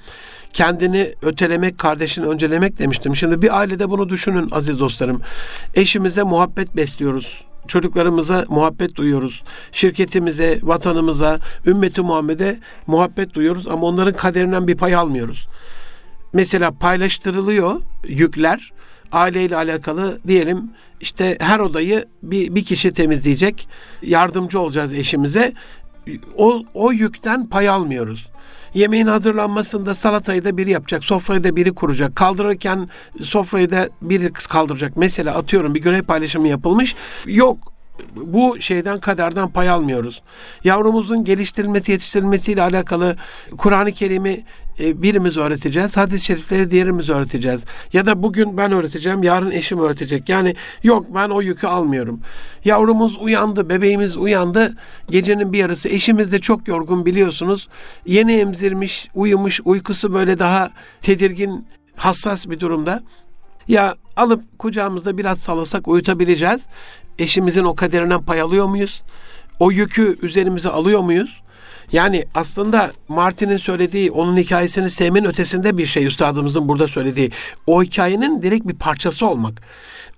Kendini 0.53 1.14
ötelemek, 1.22 1.79
kardeşini 1.79 2.27
öncelemek 2.27 2.79
demiştim. 2.79 3.16
Şimdi 3.16 3.42
bir 3.42 3.59
ailede 3.59 3.90
bunu 3.90 4.09
düşünün 4.09 4.48
aziz 4.53 4.79
dostlarım. 4.79 5.20
Eşimize 5.75 6.22
muhabbet 6.22 6.77
besliyoruz 6.77 7.44
çocuklarımıza 7.68 8.44
muhabbet 8.48 8.96
duyuyoruz. 8.96 9.42
Şirketimize, 9.72 10.59
vatanımıza, 10.62 11.38
ümmeti 11.66 12.01
Muhammed'e 12.01 12.59
muhabbet 12.87 13.35
duyuyoruz 13.35 13.68
ama 13.68 13.87
onların 13.87 14.14
kaderinden 14.14 14.68
bir 14.68 14.77
pay 14.77 14.94
almıyoruz. 14.94 15.48
Mesela 16.33 16.70
paylaştırılıyor 16.70 17.81
yükler. 18.09 18.72
Aileyle 19.12 19.57
alakalı 19.57 20.18
diyelim 20.27 20.70
işte 21.01 21.37
her 21.40 21.61
odayı 21.61 22.05
bir, 22.22 22.55
bir 22.55 22.64
kişi 22.64 22.92
temizleyecek. 22.92 23.68
Yardımcı 24.03 24.61
olacağız 24.61 24.92
eşimize. 24.92 25.53
O, 26.37 26.62
o 26.75 26.92
yükten 26.92 27.48
pay 27.48 27.68
almıyoruz. 27.68 28.29
Yemeğin 28.75 29.07
hazırlanmasında 29.07 29.95
salatayı 29.95 30.45
da 30.45 30.57
biri 30.57 30.71
yapacak, 30.71 31.05
sofrayı 31.05 31.45
da 31.45 31.57
biri 31.57 31.75
kuracak. 31.75 32.17
Kaldırırken 32.17 32.89
sofrayı 33.23 33.71
da 33.71 33.89
biri 34.03 34.33
kaldıracak. 34.33 34.97
Mesela 34.97 35.35
atıyorum 35.35 35.75
bir 35.75 35.81
görev 35.81 36.03
paylaşımı 36.03 36.49
yapılmış. 36.49 36.97
Yok 37.27 37.72
bu 38.17 38.61
şeyden 38.61 39.01
kaderden 39.01 39.49
pay 39.49 39.71
almıyoruz. 39.71 40.23
Yavrumuzun 40.65 41.25
geliştirilmesi, 41.25 41.93
yetiştirilmesiyle 41.93 42.63
alakalı 42.63 43.17
Kur'an-ı 43.57 43.93
Kerim'i 43.93 44.45
e, 44.81 45.03
birimiz 45.03 45.37
öğreteceğiz. 45.37 45.97
Hadis-i 45.97 46.25
şerifleri 46.25 46.71
diğerimiz 46.71 47.11
öğreteceğiz. 47.11 47.65
Ya 47.93 48.07
da 48.07 48.23
bugün 48.23 48.57
ben 48.57 48.73
öğreteceğim, 48.73 49.23
yarın 49.23 49.51
eşim 49.51 49.79
öğretecek. 49.79 50.29
Yani 50.29 50.55
yok 50.83 51.07
ben 51.15 51.29
o 51.29 51.41
yükü 51.41 51.67
almıyorum. 51.67 52.21
Yavrumuz 52.65 53.17
uyandı, 53.21 53.69
bebeğimiz 53.69 54.17
uyandı. 54.17 54.75
Gecenin 55.11 55.53
bir 55.53 55.59
yarısı 55.59 55.89
eşimiz 55.89 56.33
de 56.33 56.39
çok 56.39 56.69
yorgun 56.69 57.07
biliyorsunuz. 57.07 57.69
Yeni 58.07 58.33
emzirmiş, 58.33 59.09
uyumuş, 59.15 59.61
uykusu 59.65 60.15
böyle 60.15 60.39
daha 60.39 60.71
tedirgin, 61.01 61.67
hassas 61.97 62.51
bir 62.51 62.61
durumda. 62.61 63.03
Ya 63.69 63.95
alıp 64.17 64.59
kucağımızda 64.59 65.19
biraz 65.19 65.39
salasak 65.39 65.89
uyutabileceğiz 65.89 66.67
eşimizin 67.23 67.65
o 67.65 67.75
kaderinden 67.75 68.23
pay 68.23 68.41
alıyor 68.41 68.67
muyuz? 68.67 69.03
O 69.61 69.71
yükü 69.71 70.19
üzerimize 70.23 70.69
alıyor 70.69 71.01
muyuz? 71.01 71.43
Yani 71.93 72.25
aslında 72.35 72.93
Martin'in 73.09 73.57
söylediği, 73.57 74.11
onun 74.11 74.37
hikayesini 74.37 74.91
sevmenin 74.91 75.29
ötesinde 75.29 75.79
bir 75.79 75.87
şey 75.87 76.07
üstadımızın 76.07 76.69
burada 76.69 76.89
söylediği. 76.89 77.31
O 77.67 77.83
hikayenin 77.83 78.43
direkt 78.43 78.69
bir 78.69 78.75
parçası 78.75 79.27
olmak. 79.27 79.63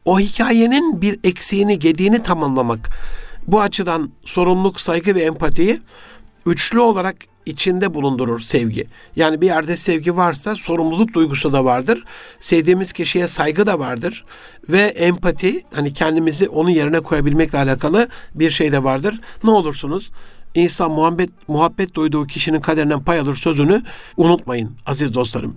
O 0.05 0.21
hikayenin 0.21 1.03
bir 1.03 1.19
eksiğini, 1.25 1.79
gediğini 1.79 2.23
tamamlamak. 2.23 2.91
Bu 3.47 3.61
açıdan 3.61 4.11
sorumluluk, 4.25 4.81
saygı 4.81 5.15
ve 5.15 5.23
empatiyi 5.23 5.81
üçlü 6.47 6.81
olarak 6.81 7.17
içinde 7.47 7.95
bulundurur 7.95 8.41
sevgi. 8.41 8.87
Yani 9.17 9.41
bir 9.41 9.47
yerde 9.47 9.77
sevgi 9.77 10.17
varsa 10.17 10.57
sorumluluk 10.57 11.15
duygusu 11.15 11.53
da 11.53 11.65
vardır. 11.65 12.05
Sevdiğimiz 12.41 12.93
kişiye 12.93 13.29
saygı 13.29 13.67
da 13.67 13.79
vardır. 13.79 14.25
Ve 14.69 14.81
empati 14.81 15.63
hani 15.75 15.93
kendimizi 15.93 16.49
onun 16.49 16.71
yerine 16.71 17.01
koyabilmekle 17.01 17.59
alakalı 17.59 18.09
bir 18.35 18.51
şey 18.51 18.73
de 18.73 18.85
vardır. 18.85 19.21
Ne 19.45 19.51
olursunuz 19.51 20.11
insan 20.55 20.91
muhabbet, 20.91 21.31
muhabbet 21.49 21.95
duyduğu 21.95 22.27
kişinin 22.27 22.61
kaderinden 22.61 23.05
pay 23.05 23.19
alır 23.19 23.37
sözünü 23.37 23.83
unutmayın 24.17 24.71
aziz 24.87 25.15
dostlarım. 25.15 25.57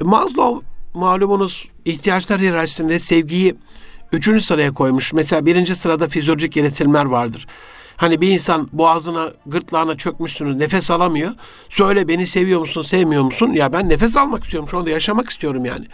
Maslow 0.00 0.66
malumunuz 0.94 1.68
ihtiyaçlar 1.84 2.40
hiyerarşisinde 2.40 2.98
sevgiyi 2.98 3.54
üçüncü 4.12 4.44
sıraya 4.44 4.72
koymuş. 4.72 5.12
Mesela 5.12 5.46
birinci 5.46 5.74
sırada 5.74 6.08
fizyolojik 6.08 6.52
gereksinimler 6.52 7.04
vardır. 7.04 7.46
Hani 7.98 8.20
bir 8.20 8.28
insan 8.28 8.68
boğazına, 8.72 9.28
gırtlağına 9.46 9.96
çökmüşsünüz, 9.96 10.56
nefes 10.56 10.90
alamıyor. 10.90 11.30
Söyle 11.68 12.08
beni 12.08 12.26
seviyor 12.26 12.60
musun, 12.60 12.82
sevmiyor 12.82 13.22
musun? 13.22 13.52
Ya 13.52 13.72
ben 13.72 13.88
nefes 13.88 14.16
almak 14.16 14.44
istiyorum, 14.44 14.68
şu 14.68 14.78
anda 14.78 14.90
yaşamak 14.90 15.30
istiyorum 15.30 15.64
yani. 15.64 15.86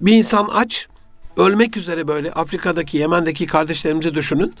Bir 0.00 0.12
insan 0.12 0.48
aç, 0.54 0.88
ölmek 1.36 1.76
üzere 1.76 2.08
böyle 2.08 2.32
Afrika'daki, 2.32 2.98
Yemen'deki 2.98 3.46
kardeşlerimizi 3.46 4.14
düşünün. 4.14 4.54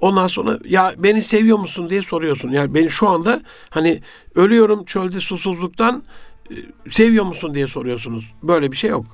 Ondan 0.00 0.26
sonra 0.26 0.58
ya 0.64 0.94
beni 0.98 1.22
seviyor 1.22 1.58
musun 1.58 1.90
diye 1.90 2.02
soruyorsun. 2.02 2.48
Yani 2.48 2.74
beni 2.74 2.90
şu 2.90 3.08
anda 3.08 3.40
hani 3.70 4.00
ölüyorum 4.34 4.84
çölde 4.84 5.20
susuzluktan 5.20 6.02
e, 6.50 6.54
seviyor 6.90 7.24
musun 7.24 7.54
diye 7.54 7.66
soruyorsunuz. 7.66 8.32
Böyle 8.42 8.72
bir 8.72 8.76
şey 8.76 8.90
yok. 8.90 9.06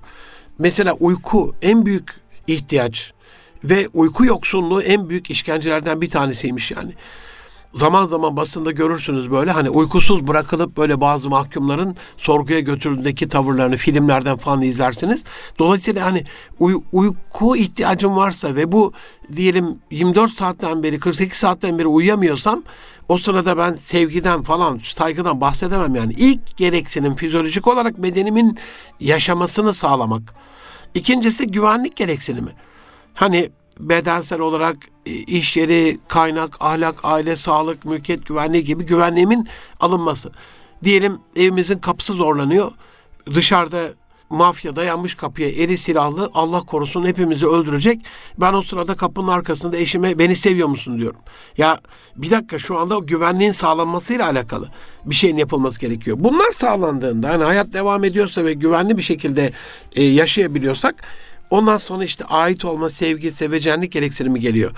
Mesela 0.59 0.93
uyku 0.93 1.55
en 1.63 1.87
büyük 1.87 2.11
ihtiyaç 2.47 3.13
ve 3.65 3.89
uyku 3.93 4.25
yoksunluğu 4.25 4.83
en 4.83 5.09
büyük 5.09 5.31
işkencelerden 5.31 6.01
bir 6.01 6.11
tanesiymiş 6.11 6.71
yani. 6.71 6.93
Zaman 7.75 8.07
zaman 8.07 8.37
basında 8.37 8.71
görürsünüz 8.71 9.31
böyle 9.31 9.51
hani 9.51 9.71
uykusuz 9.71 10.27
bırakılıp 10.27 10.77
böyle 10.77 11.01
bazı 11.01 11.31
mahkumların 11.31 11.97
sorguya 12.17 12.61
götürüldüğündeki 12.61 13.29
tavırlarını 13.29 13.77
filmlerden 13.77 14.37
falan 14.37 14.63
izlersiniz. 14.63 15.25
Dolayısıyla 15.59 16.07
hani 16.07 16.25
uy- 16.59 16.83
uyku 16.93 17.57
ihtiyacım 17.57 18.17
varsa 18.17 18.55
ve 18.55 18.73
bu 18.73 18.93
diyelim 19.37 19.79
24 19.91 20.33
saatten 20.33 20.83
beri 20.83 20.99
48 20.99 21.39
saatten 21.39 21.79
beri 21.79 21.87
uyuyamıyorsam 21.87 22.63
o 23.09 23.19
sırada 23.19 23.59
ben 23.59 23.75
sevgiden 23.75 24.43
falan 24.43 24.81
saygıdan 24.83 25.41
bahsedemem 25.41 25.95
yani. 25.95 26.13
İlk 26.13 26.57
gereksinim 26.57 27.15
fizyolojik 27.15 27.67
olarak 27.67 28.03
bedenimin 28.03 28.59
yaşamasını 29.01 29.75
sağlamak. 29.75 30.35
İkincisi 30.95 31.47
güvenlik 31.47 31.97
gereksinimi. 31.97 32.51
Hani 33.17 33.51
bedensel 33.81 34.41
olarak 34.41 34.77
e, 35.07 35.11
iş 35.11 35.57
yeri, 35.57 35.99
kaynak, 36.09 36.57
ahlak, 36.61 37.01
aile, 37.03 37.37
sağlık, 37.37 37.85
mülkiyet 37.85 38.27
güvenliği 38.27 38.65
gibi 38.65 38.85
güvenliğimin 38.85 39.49
alınması. 39.81 40.33
Diyelim 40.85 41.19
evimizin 41.37 41.79
kapısı 41.79 42.13
zorlanıyor. 42.13 42.73
Dışarıda 43.35 43.83
mafya 44.31 44.77
dayanmış 44.77 45.15
kapıya 45.15 45.49
eli 45.49 45.79
silahlı 45.79 46.31
Allah 46.35 46.61
korusun 46.61 47.07
hepimizi 47.07 47.47
öldürecek. 47.47 48.01
Ben 48.41 48.53
o 48.53 48.63
sırada 48.63 48.95
kapının 48.95 49.29
arkasında 49.29 49.77
eşime 49.77 50.19
beni 50.19 50.37
seviyor 50.37 50.69
musun 50.69 50.99
diyorum. 50.99 51.21
Ya 51.57 51.81
bir 52.17 52.31
dakika 52.31 52.59
şu 52.59 52.79
anda 52.79 52.99
güvenliğin 52.99 53.53
sağlanmasıyla 53.53 54.27
alakalı 54.27 54.69
bir 55.05 55.15
şeyin 55.15 55.37
yapılması 55.37 55.81
gerekiyor. 55.81 56.17
Bunlar 56.21 56.53
sağlandığında 56.53 57.29
hani 57.29 57.45
hayat 57.45 57.73
devam 57.73 58.05
ediyorsa 58.05 58.45
ve 58.45 58.53
güvenli 58.53 58.97
bir 58.97 59.03
şekilde 59.03 59.53
e, 59.97 60.05
yaşayabiliyorsak 60.05 61.03
Ondan 61.51 61.79
sonra 61.79 62.05
işte 62.05 62.25
ait 62.25 62.65
olma, 62.65 62.91
sevgi, 62.91 63.33
sevecenlik 63.33 63.93
gereksinimi 63.93 64.41
geliyor. 64.41 64.71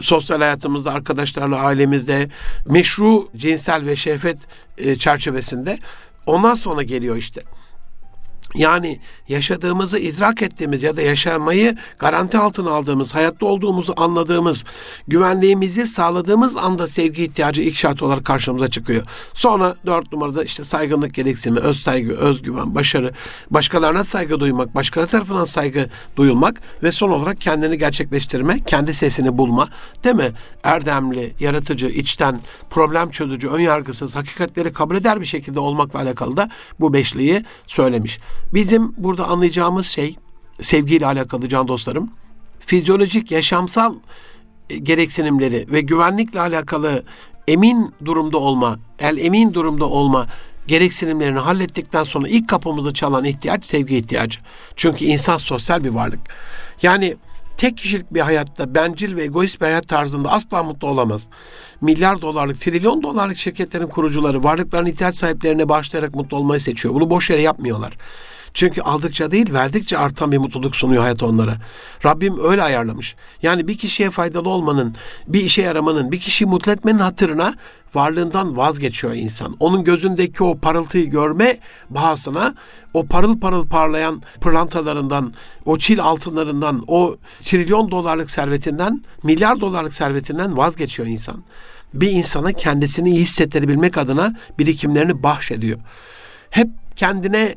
Sosyal 0.00 0.38
hayatımızda, 0.38 0.92
arkadaşlarla, 0.92 1.56
ailemizde, 1.56 2.28
meşru 2.66 3.28
cinsel 3.36 3.86
ve 3.86 3.96
şehvet 3.96 4.38
e, 4.78 4.98
çerçevesinde. 4.98 5.78
Ondan 6.26 6.54
sonra 6.54 6.82
geliyor 6.82 7.16
işte. 7.16 7.42
Yani 8.54 8.98
yaşadığımızı 9.28 9.98
idrak 9.98 10.42
ettiğimiz 10.42 10.82
ya 10.82 10.96
da 10.96 11.02
yaşamayı 11.02 11.76
garanti 11.98 12.38
altına 12.38 12.70
aldığımız, 12.70 13.14
hayatta 13.14 13.46
olduğumuzu 13.46 13.94
anladığımız, 13.96 14.64
güvenliğimizi 15.08 15.86
sağladığımız 15.86 16.56
anda 16.56 16.88
sevgi 16.88 17.24
ihtiyacı 17.24 17.62
ilk 17.62 17.76
şart 17.76 18.02
olarak 18.02 18.24
karşımıza 18.24 18.68
çıkıyor. 18.68 19.02
Sonra 19.34 19.76
dört 19.86 20.12
numarada 20.12 20.44
işte 20.44 20.64
saygınlık 20.64 21.14
gereksinimi, 21.14 21.60
öz 21.60 21.82
saygı, 21.82 22.12
özgüven, 22.12 22.74
başarı, 22.74 23.10
başkalarına 23.50 24.04
saygı 24.04 24.40
duymak, 24.40 24.74
başkaları 24.74 25.10
tarafından 25.10 25.44
saygı 25.44 25.86
duyulmak 26.16 26.60
ve 26.82 26.92
son 26.92 27.10
olarak 27.10 27.40
kendini 27.40 27.78
gerçekleştirme, 27.78 28.58
kendi 28.66 28.94
sesini 28.94 29.38
bulma, 29.38 29.68
değil 30.04 30.16
mi? 30.16 30.32
Erdemli, 30.64 31.32
yaratıcı, 31.40 31.86
içten, 31.86 32.40
problem 32.70 33.10
çözücü, 33.10 33.48
önyargısız, 33.48 34.16
hakikatleri 34.16 34.72
kabul 34.72 34.96
eder 34.96 35.20
bir 35.20 35.26
şekilde 35.26 35.60
olmakla 35.60 35.98
alakalı 35.98 36.36
da 36.36 36.50
bu 36.80 36.92
beşliği 36.92 37.44
söylemiş. 37.66 38.18
Bizim 38.52 38.94
burada 38.96 39.26
anlayacağımız 39.26 39.86
şey 39.86 40.16
sevgiyle 40.62 41.06
alakalı 41.06 41.48
can 41.48 41.68
dostlarım. 41.68 42.10
Fizyolojik, 42.60 43.30
yaşamsal 43.30 43.94
e, 44.70 44.76
gereksinimleri 44.76 45.66
ve 45.72 45.80
güvenlikle 45.80 46.40
alakalı 46.40 47.04
emin 47.48 47.94
durumda 48.04 48.38
olma, 48.38 48.78
el 48.98 49.18
emin 49.18 49.54
durumda 49.54 49.84
olma 49.84 50.26
gereksinimlerini 50.66 51.38
hallettikten 51.38 52.04
sonra 52.04 52.28
ilk 52.28 52.48
kapımızı 52.48 52.94
çalan 52.94 53.24
ihtiyaç 53.24 53.66
sevgi 53.66 53.96
ihtiyacı. 53.96 54.40
Çünkü 54.76 55.04
insan 55.04 55.38
sosyal 55.38 55.84
bir 55.84 55.90
varlık. 55.90 56.20
Yani 56.82 57.16
tek 57.56 57.76
kişilik 57.76 58.14
bir 58.14 58.20
hayatta 58.20 58.74
bencil 58.74 59.16
ve 59.16 59.22
egoist 59.22 59.60
bir 59.60 59.66
hayat 59.66 59.88
tarzında 59.88 60.32
asla 60.32 60.62
mutlu 60.62 60.88
olamaz. 60.88 61.22
Milyar 61.80 62.22
dolarlık, 62.22 62.60
trilyon 62.60 63.02
dolarlık 63.02 63.38
şirketlerin 63.38 63.86
kurucuları 63.86 64.44
varlıkların 64.44 64.86
ihtiyaç 64.86 65.14
sahiplerine 65.14 65.68
başlayarak 65.68 66.14
mutlu 66.14 66.36
olmayı 66.36 66.60
seçiyor. 66.60 66.94
Bunu 66.94 67.10
boş 67.10 67.30
yere 67.30 67.42
yapmıyorlar. 67.42 67.96
Çünkü 68.54 68.82
aldıkça 68.82 69.30
değil 69.30 69.52
verdikçe 69.52 69.98
artan 69.98 70.32
bir 70.32 70.38
mutluluk 70.38 70.76
sunuyor 70.76 71.02
hayat 71.02 71.22
onlara. 71.22 71.56
Rabbim 72.04 72.44
öyle 72.44 72.62
ayarlamış. 72.62 73.16
Yani 73.42 73.68
bir 73.68 73.78
kişiye 73.78 74.10
faydalı 74.10 74.48
olmanın, 74.48 74.94
bir 75.28 75.40
işe 75.40 75.62
yaramanın, 75.62 76.12
bir 76.12 76.20
kişiyi 76.20 76.46
mutlu 76.46 76.72
etmenin 76.72 76.98
hatırına 76.98 77.54
varlığından 77.94 78.56
vazgeçiyor 78.56 79.14
insan. 79.14 79.56
Onun 79.60 79.84
gözündeki 79.84 80.44
o 80.44 80.58
parıltıyı 80.58 81.10
görme 81.10 81.58
bahasına 81.90 82.54
o 82.94 83.06
parıl 83.06 83.40
parıl 83.40 83.66
parlayan 83.66 84.22
pırlantalarından, 84.40 85.34
o 85.64 85.78
çil 85.78 86.00
altınlarından, 86.00 86.84
o 86.86 87.16
trilyon 87.42 87.90
dolarlık 87.90 88.30
servetinden, 88.30 89.04
milyar 89.22 89.60
dolarlık 89.60 89.94
servetinden 89.94 90.56
vazgeçiyor 90.56 91.08
insan. 91.08 91.44
Bir 91.94 92.10
insana 92.10 92.52
kendisini 92.52 93.10
iyi 93.10 93.20
hissettirebilmek 93.20 93.98
adına 93.98 94.36
birikimlerini 94.58 95.22
bahşediyor. 95.22 95.78
Hep 96.50 96.68
kendine 96.96 97.54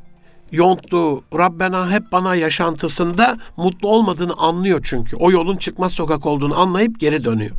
yonttuğu 0.52 1.24
Rabbena 1.34 1.92
hep 1.92 2.12
bana 2.12 2.36
yaşantısında 2.36 3.38
mutlu 3.58 3.90
olmadığını 3.90 4.34
anlıyor 4.34 4.80
çünkü. 4.84 5.16
O 5.16 5.32
yolun 5.32 5.58
çıkmaz 5.58 5.92
sokak 5.92 6.26
olduğunu 6.26 6.60
anlayıp 6.60 7.00
geri 7.00 7.24
dönüyor. 7.24 7.56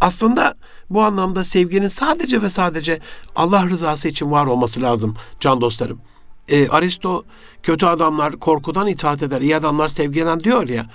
Aslında 0.00 0.54
bu 0.90 1.02
anlamda 1.02 1.44
sevginin 1.44 1.88
sadece 1.88 2.42
ve 2.42 2.48
sadece 2.48 3.00
Allah 3.36 3.64
rızası 3.64 4.08
için 4.08 4.30
var 4.30 4.46
olması 4.46 4.82
lazım 4.82 5.16
can 5.40 5.60
dostlarım. 5.60 6.00
E, 6.48 6.68
Aristo 6.68 7.24
kötü 7.62 7.86
adamlar 7.86 8.32
korkudan 8.32 8.86
itaat 8.86 9.22
eder, 9.22 9.40
iyi 9.40 9.56
adamlar 9.56 9.88
sevgiden 9.88 10.40
diyor 10.40 10.68
ya. 10.68 10.86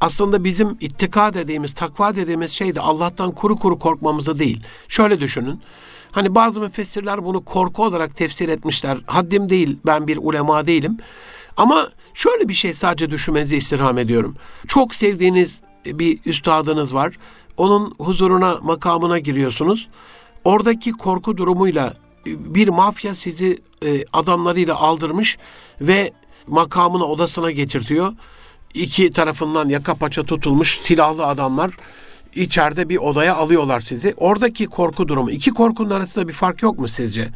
Aslında 0.00 0.44
bizim 0.44 0.76
ittika 0.80 1.34
dediğimiz, 1.34 1.74
takva 1.74 2.14
dediğimiz 2.14 2.50
şey 2.50 2.74
de 2.74 2.80
Allah'tan 2.80 3.30
kuru 3.32 3.56
kuru 3.56 3.78
korkmamızı 3.78 4.38
değil. 4.38 4.62
Şöyle 4.88 5.20
düşünün. 5.20 5.60
Hani 6.12 6.34
bazı 6.34 6.60
müfessirler 6.60 7.24
bunu 7.24 7.44
korku 7.44 7.84
olarak 7.84 8.16
tefsir 8.16 8.48
etmişler. 8.48 8.98
Haddim 9.06 9.48
değil, 9.48 9.78
ben 9.86 10.08
bir 10.08 10.18
ulema 10.22 10.66
değilim. 10.66 10.96
Ama 11.56 11.88
şöyle 12.14 12.48
bir 12.48 12.54
şey 12.54 12.72
sadece 12.72 13.10
düşünmenizi 13.10 13.56
istirham 13.56 13.98
ediyorum. 13.98 14.36
Çok 14.68 14.94
sevdiğiniz 14.94 15.60
bir 15.86 16.18
üstadınız 16.26 16.94
var. 16.94 17.18
Onun 17.56 17.94
huzuruna, 17.98 18.58
makamına 18.62 19.18
giriyorsunuz. 19.18 19.88
Oradaki 20.44 20.92
korku 20.92 21.36
durumuyla 21.36 21.94
bir 22.26 22.68
mafya 22.68 23.14
sizi 23.14 23.58
e, 23.84 24.04
adamlarıyla 24.12 24.76
aldırmış 24.76 25.38
ve 25.80 26.12
makamına 26.46 27.04
odasına 27.04 27.50
getirtiyor. 27.50 28.12
İki 28.74 29.10
tarafından 29.10 29.68
yaka 29.68 29.94
paça 29.94 30.24
tutulmuş 30.24 30.80
silahlı 30.80 31.26
adamlar 31.26 31.70
içeride 32.34 32.88
bir 32.88 32.96
odaya 32.96 33.36
alıyorlar 33.36 33.80
sizi. 33.80 34.14
Oradaki 34.16 34.66
korku 34.66 35.08
durumu, 35.08 35.30
iki 35.30 35.50
korkunun 35.50 35.90
arasında 35.90 36.28
bir 36.28 36.32
fark 36.32 36.62
yok 36.62 36.78
mu 36.78 36.88
sizce? 36.88 37.28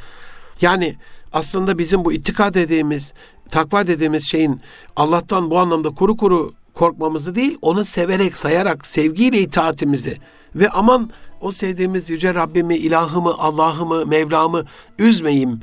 Yani 0.60 0.96
aslında 1.32 1.78
bizim 1.78 2.04
bu 2.04 2.12
ittika 2.12 2.54
dediğimiz, 2.54 3.12
takva 3.48 3.86
dediğimiz 3.86 4.30
şeyin 4.30 4.60
Allah'tan 4.96 5.50
bu 5.50 5.58
anlamda 5.58 5.90
kuru 5.90 6.16
kuru 6.16 6.52
korkmamızı 6.74 7.34
değil, 7.34 7.58
onu 7.62 7.84
severek, 7.84 8.36
sayarak, 8.36 8.86
sevgiyle 8.86 9.38
itaatimizi 9.38 10.18
ve 10.54 10.68
aman 10.68 11.10
o 11.40 11.52
sevdiğimiz 11.52 12.10
yüce 12.10 12.34
Rabbimi, 12.34 12.76
ilahımı, 12.76 13.34
Allah'ımı, 13.38 14.06
Mevlamı 14.06 14.64
üzmeyeyim 14.98 15.60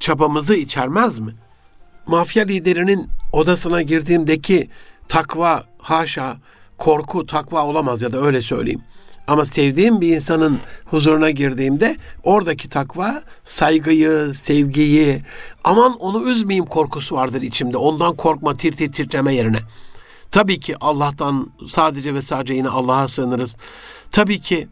çabamızı 0.00 0.54
içermez 0.54 1.18
mi? 1.18 1.32
Mafya 2.06 2.44
liderinin 2.44 3.08
odasına 3.32 3.82
girdiğimdeki 3.82 4.68
takva, 5.08 5.64
haşa, 5.78 6.36
korku, 6.78 7.26
takva 7.26 7.66
olamaz 7.66 8.02
ya 8.02 8.12
da 8.12 8.24
öyle 8.24 8.42
söyleyeyim. 8.42 8.82
Ama 9.26 9.44
sevdiğim 9.44 10.00
bir 10.00 10.16
insanın 10.16 10.58
huzuruna 10.84 11.30
girdiğimde 11.30 11.96
oradaki 12.22 12.68
takva 12.68 13.22
saygıyı, 13.44 14.34
sevgiyi, 14.34 15.22
aman 15.64 15.96
onu 15.96 16.30
üzmeyeyim 16.30 16.66
korkusu 16.66 17.16
vardır 17.16 17.42
içimde. 17.42 17.76
Ondan 17.76 18.16
korkma, 18.16 18.54
tir 18.54 18.72
tir 18.72 18.92
titreme 18.92 19.34
yerine. 19.34 19.58
Tabii 20.30 20.60
ki 20.60 20.74
Allah'tan 20.80 21.50
sadece 21.68 22.14
ve 22.14 22.22
sadece 22.22 22.54
yine 22.54 22.68
Allah'a 22.68 23.08
sığınırız. 23.08 23.56
Tabii 24.10 24.40
ki 24.40 24.68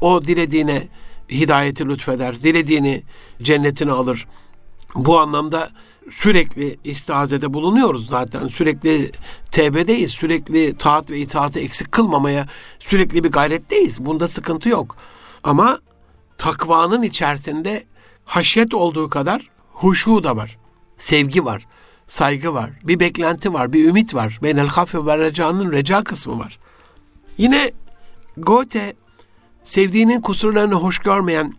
o 0.00 0.22
dilediğine 0.22 0.88
hidayeti 1.30 1.88
lütfeder, 1.88 2.42
dilediğini 2.42 3.02
cennetine 3.42 3.92
alır. 3.92 4.26
Bu 4.94 5.20
anlamda 5.20 5.68
sürekli 6.10 6.78
istihazede 6.84 7.54
bulunuyoruz 7.54 8.08
zaten. 8.08 8.48
Sürekli 8.48 9.12
tevbedeyiz. 9.50 10.10
Sürekli 10.10 10.76
taat 10.78 11.10
ve 11.10 11.18
itaatı 11.18 11.60
eksik 11.60 11.92
kılmamaya 11.92 12.46
sürekli 12.78 13.24
bir 13.24 13.30
gayretteyiz. 13.30 14.06
Bunda 14.06 14.28
sıkıntı 14.28 14.68
yok. 14.68 14.96
Ama 15.44 15.78
takvanın 16.38 17.02
içerisinde 17.02 17.84
haşyet 18.24 18.74
olduğu 18.74 19.08
kadar 19.08 19.50
huşu 19.72 20.24
da 20.24 20.36
var. 20.36 20.58
Sevgi 20.98 21.44
var, 21.44 21.66
saygı 22.06 22.54
var, 22.54 22.70
bir 22.84 23.00
beklenti 23.00 23.52
var, 23.52 23.72
bir 23.72 23.88
ümit 23.88 24.14
var. 24.14 24.38
Beynel 24.42 24.68
hafi 24.68 25.06
ve 25.06 25.18
recanın 25.18 25.72
reca 25.72 26.04
kısmı 26.04 26.38
var. 26.38 26.58
Yine 27.38 27.72
Goethe 28.36 28.94
sevdiğinin 29.64 30.20
kusurlarını 30.20 30.74
hoş 30.74 30.98
görmeyen 30.98 31.54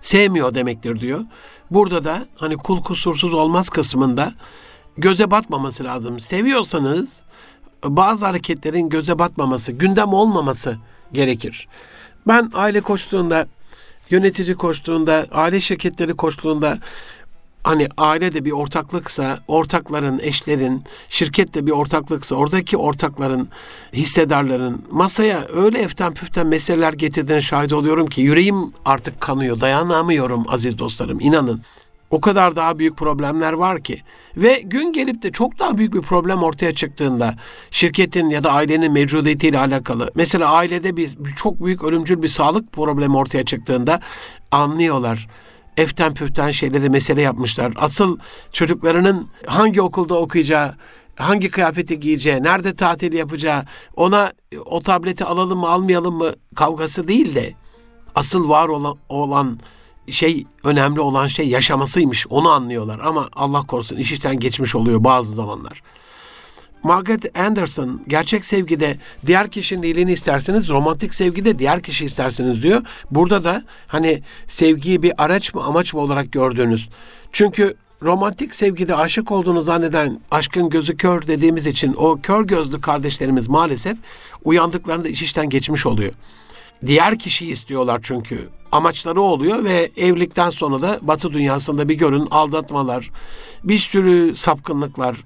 sevmiyor 0.00 0.54
demektir 0.54 1.00
diyor. 1.00 1.20
Burada 1.70 2.04
da 2.04 2.26
hani 2.36 2.56
kul 2.56 2.82
kusursuz 2.82 3.34
olmaz 3.34 3.68
kısmında 3.68 4.32
göze 4.96 5.30
batmaması 5.30 5.84
lazım. 5.84 6.20
Seviyorsanız 6.20 7.22
bazı 7.84 8.26
hareketlerin 8.26 8.88
göze 8.88 9.18
batmaması, 9.18 9.72
gündem 9.72 10.12
olmaması 10.12 10.76
gerekir. 11.12 11.68
Ben 12.26 12.50
aile 12.54 12.80
koçluğunda, 12.80 13.46
yönetici 14.10 14.54
koçluğunda, 14.54 15.26
aile 15.32 15.60
şirketleri 15.60 16.14
koçluğunda 16.14 16.78
hani 17.64 17.88
aile 17.98 18.32
de 18.32 18.44
bir 18.44 18.52
ortaklıksa, 18.52 19.38
ortakların, 19.48 20.18
eşlerin, 20.22 20.84
şirkette 21.08 21.66
bir 21.66 21.72
ortaklıksa, 21.72 22.34
oradaki 22.34 22.76
ortakların, 22.76 23.48
hissedarların 23.92 24.82
masaya 24.90 25.46
öyle 25.54 25.78
eften 25.78 26.14
püften 26.14 26.46
meseleler 26.46 26.92
getirdiğine 26.92 27.40
şahit 27.40 27.72
oluyorum 27.72 28.06
ki 28.06 28.20
yüreğim 28.20 28.72
artık 28.84 29.20
kanıyor, 29.20 29.60
dayanamıyorum 29.60 30.44
aziz 30.48 30.78
dostlarım, 30.78 31.20
inanın. 31.20 31.62
O 32.10 32.20
kadar 32.20 32.56
daha 32.56 32.78
büyük 32.78 32.96
problemler 32.96 33.52
var 33.52 33.80
ki 33.80 34.02
ve 34.36 34.62
gün 34.64 34.92
gelip 34.92 35.22
de 35.22 35.32
çok 35.32 35.58
daha 35.58 35.78
büyük 35.78 35.94
bir 35.94 36.00
problem 36.00 36.42
ortaya 36.42 36.74
çıktığında 36.74 37.34
şirketin 37.70 38.30
ya 38.30 38.44
da 38.44 38.52
ailenin 38.52 38.92
mevcudiyetiyle 38.92 39.58
alakalı 39.58 40.10
mesela 40.14 40.50
ailede 40.50 40.96
bir 40.96 41.16
çok 41.36 41.64
büyük 41.64 41.84
ölümcül 41.84 42.22
bir 42.22 42.28
sağlık 42.28 42.72
problemi 42.72 43.16
ortaya 43.16 43.44
çıktığında 43.44 44.00
anlıyorlar 44.50 45.28
eften 45.76 46.14
püften 46.14 46.50
şeyleri 46.50 46.90
mesele 46.90 47.22
yapmışlar. 47.22 47.72
Asıl 47.76 48.18
çocuklarının 48.52 49.28
hangi 49.46 49.82
okulda 49.82 50.14
okuyacağı, 50.14 50.74
hangi 51.16 51.50
kıyafeti 51.50 52.00
giyeceği, 52.00 52.42
nerede 52.42 52.76
tatil 52.76 53.12
yapacağı, 53.12 53.64
ona 53.96 54.32
o 54.64 54.80
tableti 54.80 55.24
alalım 55.24 55.58
mı 55.58 55.68
almayalım 55.68 56.14
mı 56.14 56.32
kavgası 56.54 57.08
değil 57.08 57.34
de 57.34 57.54
asıl 58.14 58.48
var 58.48 58.68
olan, 58.68 58.96
olan 59.08 59.58
şey 60.10 60.44
önemli 60.64 61.00
olan 61.00 61.26
şey 61.26 61.48
yaşamasıymış. 61.48 62.26
Onu 62.26 62.48
anlıyorlar 62.48 63.00
ama 63.04 63.28
Allah 63.32 63.62
korusun 63.66 63.96
iş 63.96 64.12
işten 64.12 64.38
geçmiş 64.38 64.74
oluyor 64.74 65.04
bazı 65.04 65.34
zamanlar. 65.34 65.82
Margaret 66.82 67.38
Anderson 67.38 68.00
gerçek 68.08 68.44
sevgide 68.44 68.96
diğer 69.26 69.50
kişinin 69.50 69.82
iyiliğini 69.82 70.12
isterseniz 70.12 70.68
romantik 70.68 71.14
sevgide 71.14 71.58
diğer 71.58 71.82
kişi 71.82 72.04
isterseniz 72.04 72.62
diyor. 72.62 72.82
Burada 73.10 73.44
da 73.44 73.62
hani 73.86 74.22
sevgiyi 74.48 75.02
bir 75.02 75.24
araç 75.24 75.54
mı 75.54 75.64
amaç 75.64 75.94
mı 75.94 76.00
olarak 76.00 76.32
gördüğünüz. 76.32 76.88
Çünkü 77.32 77.74
romantik 78.02 78.54
sevgide 78.54 78.94
aşık 78.96 79.30
olduğunu 79.30 79.62
zanneden 79.62 80.20
aşkın 80.30 80.68
gözü 80.68 80.96
kör 80.96 81.26
dediğimiz 81.26 81.66
için 81.66 81.94
o 81.96 82.20
kör 82.22 82.44
gözlü 82.44 82.80
kardeşlerimiz 82.80 83.48
maalesef 83.48 83.98
uyandıklarında 84.44 85.08
iş 85.08 85.22
işten 85.22 85.48
geçmiş 85.48 85.86
oluyor. 85.86 86.12
Diğer 86.86 87.18
kişiyi 87.18 87.52
istiyorlar 87.52 88.00
çünkü. 88.02 88.48
Amaçları 88.72 89.20
oluyor 89.22 89.64
ve 89.64 89.90
evlilikten 89.96 90.50
sonra 90.50 90.82
da 90.82 90.98
Batı 91.02 91.32
dünyasında 91.32 91.88
bir 91.88 91.94
görün 91.94 92.26
aldatmalar, 92.30 93.10
bir 93.64 93.78
sürü 93.78 94.36
sapkınlıklar, 94.36 95.16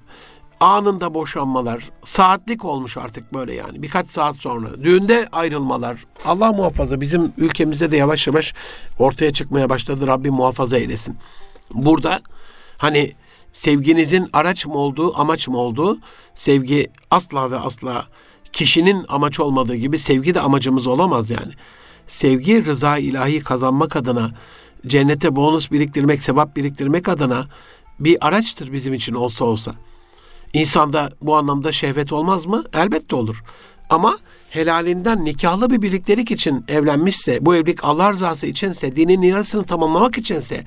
anında 0.61 1.15
boşanmalar, 1.15 1.91
saatlik 2.05 2.65
olmuş 2.65 2.97
artık 2.97 3.35
böyle 3.35 3.55
yani 3.55 3.83
birkaç 3.83 4.07
saat 4.07 4.37
sonra. 4.37 4.85
Düğünde 4.85 5.29
ayrılmalar. 5.33 6.05
Allah 6.25 6.53
muhafaza 6.53 7.01
bizim 7.01 7.33
ülkemizde 7.37 7.91
de 7.91 7.97
yavaş 7.97 8.27
yavaş 8.27 8.55
ortaya 8.99 9.33
çıkmaya 9.33 9.71
başladı. 9.71 10.07
Rabbim 10.07 10.35
muhafaza 10.35 10.79
eylesin. 10.79 11.17
Burada 11.75 12.23
hani 12.79 13.13
sevginizin 13.53 14.29
araç 14.33 14.67
mı 14.67 14.75
olduğu, 14.75 15.21
amaç 15.21 15.49
mı 15.49 15.59
olduğu, 15.59 15.99
sevgi 16.35 16.91
asla 17.11 17.51
ve 17.51 17.59
asla 17.59 18.07
kişinin 18.53 19.05
amaç 19.09 19.41
olmadığı 19.41 19.77
gibi 19.77 19.99
sevgi 19.99 20.35
de 20.35 20.41
amacımız 20.41 20.87
olamaz 20.87 21.31
yani. 21.31 21.53
Sevgi 22.07 22.67
rıza 22.67 22.99
ilahi 22.99 23.41
kazanmak 23.41 23.97
adına, 23.97 24.31
cennete 24.87 25.37
bonus 25.37 25.71
biriktirmek, 25.71 26.23
sevap 26.23 26.57
biriktirmek 26.57 27.09
adına 27.09 27.47
bir 28.01 28.27
araçtır 28.27 28.73
bizim 28.73 28.95
için 28.95 29.15
olsa 29.15 29.45
olsa. 29.45 29.75
İnsanda 30.55 31.11
bu 31.23 31.37
anlamda 31.37 31.73
şehvet 31.73 32.13
olmaz 32.13 32.47
mı? 32.47 32.65
Elbette 32.75 33.17
olur. 33.17 33.43
Ama 33.91 34.19
helalinden 34.51 35.25
nikahlı 35.25 35.71
bir 35.71 35.83
birliktelik 35.83 36.31
için 36.31 36.65
evlenmişse, 36.69 37.47
bu 37.47 37.55
evlilik 37.55 37.85
Allah 37.85 38.13
rızası 38.13 38.47
içinse, 38.47 38.97
dinin 38.97 39.21
mirasını 39.21 39.65
tamamlamak 39.65 40.19
içinse, 40.19 40.65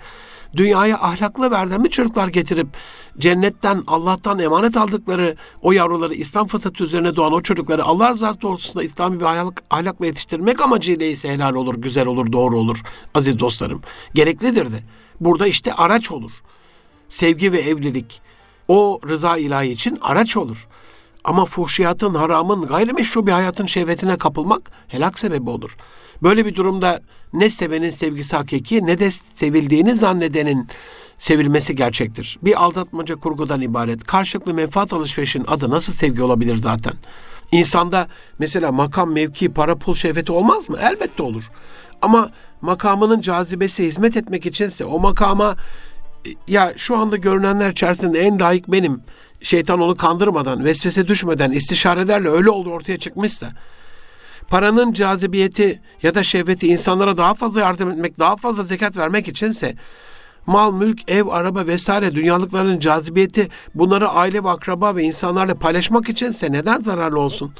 dünyaya 0.56 0.98
ahlaklı 0.98 1.52
verdemli 1.52 1.90
çocuklar 1.90 2.28
getirip 2.28 2.68
cennetten 3.18 3.84
Allah'tan 3.88 4.40
emanet 4.40 4.78
aldıkları 4.78 5.36
o 5.62 5.72
yavruları 5.72 6.14
İslam 6.14 6.48
fıtratı 6.48 6.84
üzerine 6.84 7.16
doğan 7.16 7.34
o 7.34 7.42
çocukları 7.42 7.84
Allah 7.84 8.10
rızası 8.12 8.42
doğrultusunda 8.42 8.84
İslami 8.84 9.20
bir 9.20 9.26
ahlak, 9.26 9.64
ahlakla 9.70 10.06
yetiştirmek 10.06 10.62
amacıyla 10.62 11.06
ise 11.06 11.30
helal 11.30 11.56
olur, 11.56 11.76
güzel 11.76 12.08
olur, 12.08 12.32
doğru 12.32 12.60
olur 12.60 12.82
aziz 13.16 13.40
dostlarım. 13.40 13.82
Gereklidir 14.14 14.66
de. 14.72 14.84
Burada 15.22 15.48
işte 15.48 15.74
araç 15.74 16.12
olur. 16.12 16.32
Sevgi 17.10 17.52
ve 17.52 17.60
evlilik 17.60 18.22
o 18.68 19.00
rıza 19.08 19.38
ilahi 19.38 19.68
için 19.68 19.98
araç 20.02 20.38
olur. 20.38 20.68
Ama 21.24 21.46
fuhşiyatın, 21.46 22.14
haramın, 22.14 22.62
gayrimeşru 22.62 23.28
bir 23.28 23.32
hayatın 23.32 23.66
şehvetine 23.66 24.18
kapılmak 24.18 24.72
helak 24.88 25.20
sebebi 25.20 25.50
olur. 25.50 25.78
Böyle 26.24 26.46
bir 26.46 26.56
durumda 26.56 27.00
ne 27.34 27.50
sevenin 27.50 27.90
sevgisi 27.90 28.36
hakiki 28.36 28.86
ne 28.86 29.00
de 29.00 29.12
sevildiğini 29.12 29.96
zannedenin 29.96 30.68
sevilmesi 31.18 31.76
gerçektir. 31.76 32.40
Bir 32.44 32.64
aldatmaca 32.64 33.16
kurgudan 33.16 33.62
ibaret. 33.62 34.04
Karşılıklı 34.04 34.54
menfaat 34.54 34.94
alışverişin 34.94 35.46
adı 35.48 35.70
nasıl 35.70 35.94
sevgi 35.94 36.24
olabilir 36.24 36.56
zaten? 36.56 36.94
İnsanda 37.52 38.08
mesela 38.40 38.72
makam, 38.72 39.12
mevki, 39.12 39.54
para, 39.54 39.76
pul 39.76 39.96
şehveti 39.96 40.32
olmaz 40.32 40.70
mı? 40.70 40.78
Elbette 40.82 41.24
olur. 41.24 41.52
Ama 42.02 42.32
makamının 42.62 43.22
cazibesi 43.22 43.88
hizmet 43.88 44.18
etmek 44.18 44.46
içinse 44.46 44.86
o 44.86 45.00
makama 45.00 45.56
ya 46.48 46.74
şu 46.78 46.98
anda 46.98 47.18
görünenler 47.18 47.70
içerisinde 47.70 48.20
en 48.20 48.40
layık 48.40 48.72
benim. 48.72 49.02
Şeytan 49.42 49.82
onu 49.82 49.96
kandırmadan, 49.96 50.66
vesvese 50.66 51.08
düşmeden, 51.08 51.52
istişarelerle 51.52 52.30
öyle 52.30 52.50
olur 52.50 52.72
ortaya 52.72 52.98
çıkmışsa, 52.98 53.50
paranın 54.48 54.94
cazibiyeti 54.94 55.82
ya 56.04 56.16
da 56.16 56.24
şehveti 56.24 56.68
insanlara 56.68 57.18
daha 57.18 57.34
fazla 57.34 57.60
yardım 57.60 57.92
etmek, 57.92 58.20
daha 58.20 58.36
fazla 58.36 58.64
zekat 58.64 58.98
vermek 58.98 59.28
içinse, 59.28 59.76
mal, 60.46 60.74
mülk, 60.74 61.12
ev, 61.12 61.28
araba 61.28 61.68
vesaire 61.68 62.16
dünyalıkların 62.16 62.80
cazibiyeti 62.80 63.50
bunları 63.76 64.10
aile 64.10 64.44
ve 64.44 64.50
akraba 64.50 64.96
ve 64.96 65.04
insanlarla 65.04 65.56
paylaşmak 65.56 66.10
içinse 66.10 66.52
neden 66.52 66.80
zararlı 66.80 67.20
olsun? 67.20 67.54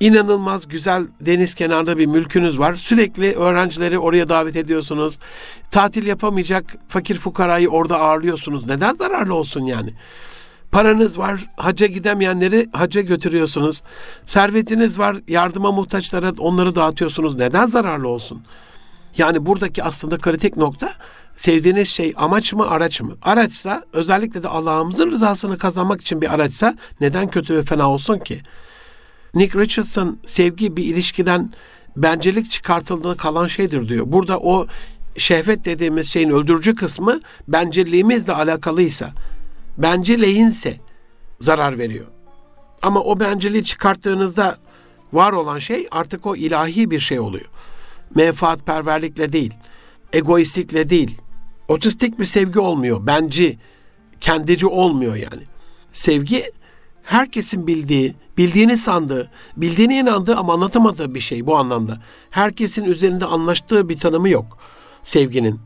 İnanılmaz 0.00 0.68
güzel 0.68 1.06
deniz 1.20 1.54
kenarında 1.54 1.98
bir 1.98 2.06
mülkünüz 2.06 2.58
var. 2.58 2.74
Sürekli 2.74 3.32
öğrencileri 3.32 3.98
oraya 3.98 4.28
davet 4.28 4.56
ediyorsunuz. 4.56 5.18
Tatil 5.70 6.06
yapamayacak 6.06 6.76
fakir 6.88 7.16
fukarayı 7.16 7.68
orada 7.68 8.00
ağırlıyorsunuz. 8.00 8.66
Neden 8.66 8.94
zararlı 8.94 9.34
olsun 9.34 9.64
yani? 9.64 9.90
Paranız 10.72 11.18
var, 11.18 11.50
hacca 11.56 11.86
gidemeyenleri 11.86 12.66
hacca 12.72 13.00
götürüyorsunuz. 13.00 13.82
Servetiniz 14.26 14.98
var, 14.98 15.16
yardıma 15.28 15.72
muhtaçlara 15.72 16.32
onları 16.38 16.74
dağıtıyorsunuz. 16.74 17.34
Neden 17.34 17.66
zararlı 17.66 18.08
olsun? 18.08 18.42
Yani 19.16 19.46
buradaki 19.46 19.84
aslında 19.84 20.18
kritik 20.18 20.56
nokta 20.56 20.90
sevdiğiniz 21.36 21.88
şey 21.88 22.12
amaç 22.16 22.52
mı 22.52 22.70
araç 22.70 23.00
mı? 23.00 23.16
Araçsa 23.22 23.84
özellikle 23.92 24.42
de 24.42 24.48
Allah'ımızın 24.48 25.10
rızasını 25.10 25.58
kazanmak 25.58 26.00
için 26.00 26.20
bir 26.20 26.34
araçsa 26.34 26.74
neden 27.00 27.30
kötü 27.30 27.56
ve 27.56 27.62
fena 27.62 27.90
olsun 27.90 28.18
ki? 28.18 28.40
Nick 29.34 29.58
Richardson 29.58 30.18
sevgi 30.26 30.76
bir 30.76 30.84
ilişkiden 30.84 31.52
bencillik 31.96 32.50
çıkartıldığında 32.50 33.16
kalan 33.16 33.46
şeydir 33.46 33.88
diyor. 33.88 34.04
Burada 34.08 34.38
o 34.38 34.66
şehvet 35.16 35.64
dediğimiz 35.64 36.08
şeyin 36.08 36.30
öldürücü 36.30 36.74
kısmı 36.74 37.20
bencilliğimizle 37.48 38.32
alakalıysa, 38.32 39.10
bencileyinse 39.78 40.76
zarar 41.40 41.78
veriyor. 41.78 42.06
Ama 42.82 43.00
o 43.00 43.20
bencilliği 43.20 43.64
çıkarttığınızda 43.64 44.58
var 45.12 45.32
olan 45.32 45.58
şey 45.58 45.88
artık 45.90 46.26
o 46.26 46.36
ilahi 46.36 46.90
bir 46.90 47.00
şey 47.00 47.20
oluyor. 47.20 47.46
Menfaatperverlikle 48.14 49.32
değil, 49.32 49.54
egoistlikle 50.12 50.90
değil, 50.90 51.18
otistik 51.68 52.18
bir 52.18 52.24
sevgi 52.24 52.60
olmuyor, 52.60 53.06
benci, 53.06 53.58
kendici 54.20 54.66
olmuyor 54.66 55.14
yani. 55.14 55.42
Sevgi 55.92 56.52
herkesin 57.08 57.66
bildiği, 57.66 58.14
bildiğini 58.38 58.78
sandığı, 58.78 59.30
bildiğine 59.56 59.98
inandığı 59.98 60.36
ama 60.36 60.52
anlatamadığı 60.52 61.14
bir 61.14 61.20
şey 61.20 61.46
bu 61.46 61.56
anlamda. 61.56 61.98
Herkesin 62.30 62.84
üzerinde 62.84 63.24
anlaştığı 63.24 63.88
bir 63.88 63.96
tanımı 63.96 64.28
yok 64.28 64.58
sevginin. 65.02 65.60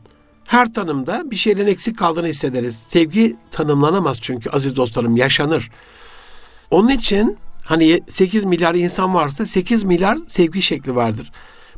Her 0.47 0.73
tanımda 0.73 1.31
bir 1.31 1.37
şeylerin 1.37 1.67
eksik 1.67 1.99
kaldığını 1.99 2.27
hissederiz. 2.27 2.77
Sevgi 2.89 3.37
tanımlanamaz 3.51 4.19
çünkü 4.21 4.51
aziz 4.51 4.77
dostlarım 4.77 5.17
yaşanır. 5.17 5.71
Onun 6.71 6.89
için 6.89 7.39
hani 7.65 8.01
8 8.11 8.45
milyar 8.45 8.75
insan 8.75 9.15
varsa 9.15 9.47
8 9.47 9.85
milyar 9.85 10.19
sevgi 10.29 10.63
şekli 10.63 10.95
vardır. 10.95 11.33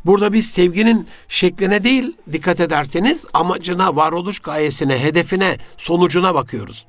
Burada 0.05 0.33
biz 0.33 0.47
sevginin 0.47 1.07
şekline 1.29 1.85
değil 1.85 2.17
dikkat 2.33 2.61
ederseniz 2.61 3.25
amacına, 3.35 3.97
varoluş 3.97 4.41
gayesine, 4.41 5.03
hedefine, 5.03 5.57
sonucuna 5.77 6.35
bakıyoruz. 6.35 6.87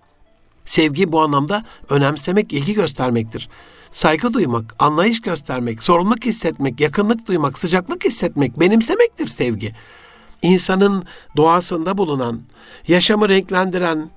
Sevgi 0.66 1.12
bu 1.12 1.22
anlamda 1.22 1.64
önemsemek, 1.90 2.54
ilgi 2.54 2.74
göstermektir. 2.74 3.50
Saygı 3.92 4.34
duymak, 4.34 4.76
anlayış 4.80 5.22
göstermek, 5.22 5.84
sorumluluk 5.84 6.26
hissetmek, 6.26 6.80
yakınlık 6.80 7.28
duymak, 7.28 7.60
sıcaklık 7.60 8.06
hissetmek, 8.06 8.60
benimsemektir 8.60 9.28
sevgi. 9.28 9.72
İnsanın 10.42 11.04
doğasında 11.38 11.98
bulunan, 11.98 12.42
yaşamı 12.88 13.30
renklendiren, 13.30 14.10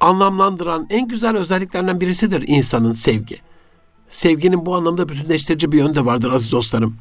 anlamlandıran 0.00 0.86
en 0.90 1.08
güzel 1.08 1.36
özelliklerinden 1.36 2.00
birisidir 2.00 2.44
insanın 2.46 2.92
sevgi. 2.92 3.36
Sevginin 4.08 4.66
bu 4.66 4.74
anlamda 4.74 5.08
bütünleştirici 5.08 5.72
bir 5.72 5.78
yönü 5.78 5.94
de 5.94 6.04
vardır 6.04 6.32
aziz 6.32 6.52
dostlarım. 6.52 6.96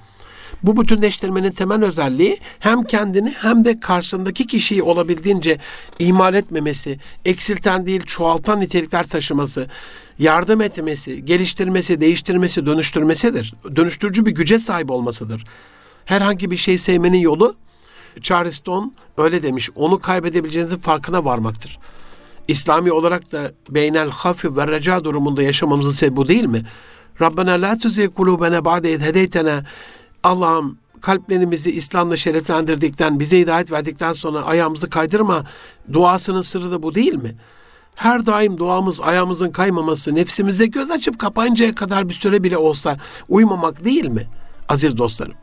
Bu 0.63 0.81
bütünleştirmenin 0.81 1.51
temel 1.51 1.83
özelliği 1.83 2.37
hem 2.59 2.83
kendini 2.83 3.29
hem 3.29 3.65
de 3.65 3.79
karşısındaki 3.79 4.47
kişiyi 4.47 4.83
olabildiğince 4.83 5.57
ihmal 5.99 6.33
etmemesi, 6.33 6.99
eksilten 7.25 7.85
değil 7.85 8.01
çoğaltan 8.01 8.59
nitelikler 8.59 9.07
taşıması, 9.07 9.67
yardım 10.19 10.61
etmesi, 10.61 11.25
geliştirmesi, 11.25 12.01
değiştirmesi, 12.01 12.65
dönüştürmesidir. 12.65 13.53
Dönüştürücü 13.75 14.25
bir 14.25 14.31
güce 14.31 14.59
sahip 14.59 14.91
olmasıdır. 14.91 15.43
Herhangi 16.05 16.51
bir 16.51 16.57
şey 16.57 16.77
sevmenin 16.77 17.17
yolu 17.17 17.55
Charles 18.21 18.55
Stone 18.55 18.91
öyle 19.17 19.43
demiş. 19.43 19.69
Onu 19.75 19.99
kaybedebileceğinizin 19.99 20.77
farkına 20.77 21.25
varmaktır. 21.25 21.79
İslami 22.47 22.91
olarak 22.91 23.31
da 23.31 23.51
beynel 23.69 24.09
hafif 24.09 24.57
ve 24.57 24.67
reca 24.67 25.03
durumunda 25.03 25.43
yaşamamızın 25.43 25.91
sebebi 25.91 26.15
bu 26.15 26.27
değil 26.27 26.45
mi? 26.45 26.65
Rabbena 27.21 27.51
la 27.51 27.77
tuzigh 27.77 28.07
kulubena 28.15 28.65
ba'de 28.65 28.93
id 28.93 29.01
hedeytena 29.01 29.63
Allah'ım 30.23 30.77
kalplerimizi 31.01 31.71
İslam'la 31.71 32.17
şereflendirdikten, 32.17 33.19
bize 33.19 33.39
hidayet 33.39 33.71
verdikten 33.71 34.13
sonra 34.13 34.41
ayağımızı 34.41 34.89
kaydırma 34.89 35.43
duasının 35.93 36.41
sırrı 36.41 36.71
da 36.71 36.83
bu 36.83 36.95
değil 36.95 37.13
mi? 37.15 37.35
Her 37.95 38.25
daim 38.25 38.57
duamız 38.57 39.01
ayağımızın 39.01 39.51
kaymaması, 39.51 40.15
nefsimize 40.15 40.65
göz 40.65 40.91
açıp 40.91 41.19
kapayıncaya 41.19 41.75
kadar 41.75 42.09
bir 42.09 42.13
süre 42.13 42.43
bile 42.43 42.57
olsa 42.57 42.97
uymamak 43.29 43.85
değil 43.85 44.05
mi? 44.05 44.27
Aziz 44.69 44.97
dostlarım, 44.97 45.35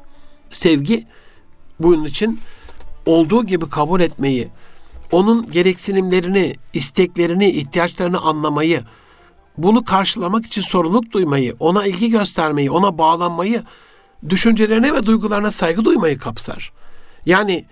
sevgi 0.50 1.06
bunun 1.80 2.04
için 2.04 2.40
olduğu 3.06 3.46
gibi 3.46 3.68
kabul 3.68 4.00
etmeyi, 4.00 4.48
onun 5.12 5.50
gereksinimlerini, 5.50 6.54
isteklerini, 6.72 7.50
ihtiyaçlarını 7.50 8.20
anlamayı, 8.20 8.82
bunu 9.58 9.84
karşılamak 9.84 10.46
için 10.46 10.62
sorumluluk 10.62 11.12
duymayı, 11.12 11.56
ona 11.58 11.86
ilgi 11.86 12.10
göstermeyi, 12.10 12.70
ona 12.70 12.98
bağlanmayı, 12.98 13.62
düşüncelerine 14.28 14.94
ve 14.94 15.06
duygularına 15.06 15.50
saygı 15.50 15.84
duymayı 15.84 16.18
kapsar. 16.18 16.72
Yani 17.26 17.64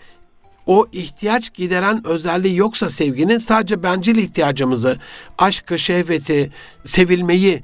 o 0.66 0.86
ihtiyaç 0.92 1.55
gideren 1.55 2.07
özelliği 2.07 2.57
yoksa 2.57 2.90
sevginin 2.90 3.38
sadece 3.38 3.82
bencil 3.82 4.16
ihtiyacımızı, 4.16 4.98
aşkı, 5.38 5.78
şehveti, 5.78 6.52
sevilmeyi 6.86 7.62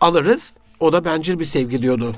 alırız. 0.00 0.56
O 0.80 0.92
da 0.92 1.04
bencil 1.04 1.38
bir 1.38 1.44
sevgi 1.44 1.82
diyordu. 1.82 2.16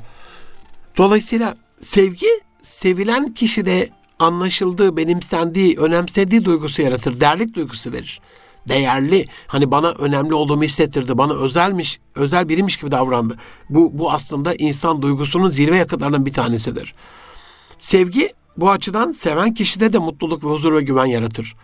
Dolayısıyla 0.97 1.55
sevgi 1.81 2.27
sevilen 2.63 3.35
kişide 3.35 3.89
anlaşıldığı, 4.19 4.97
benimsendiği, 4.97 5.79
önemsediği 5.79 6.45
duygusu 6.45 6.83
yaratır. 6.83 7.21
Değerlik 7.21 7.55
duygusu 7.55 7.93
verir. 7.93 8.21
Değerli, 8.69 9.27
hani 9.47 9.71
bana 9.71 9.91
önemli 9.91 10.35
olduğumu 10.35 10.63
hissettirdi, 10.63 11.19
bana 11.19 11.35
özelmiş, 11.35 12.01
özel 12.15 12.49
biriymiş 12.49 12.77
gibi 12.77 12.91
davrandı. 12.91 13.37
Bu, 13.71 13.99
bu 13.99 14.13
aslında 14.13 14.55
insan 14.55 15.03
duygusunun 15.03 15.51
zirve 15.51 15.77
yakıtlarından 15.77 16.27
bir 16.27 16.33
tanesidir. 16.33 16.95
Sevgi 17.79 18.33
bu 18.57 18.71
açıdan 18.71 19.13
seven 19.13 19.55
kişide 19.55 19.93
de 19.93 19.99
mutluluk 19.99 20.45
ve 20.45 20.49
huzur 20.49 20.75
ve 20.75 20.83
güven 20.83 21.07
yaratır. 21.07 21.57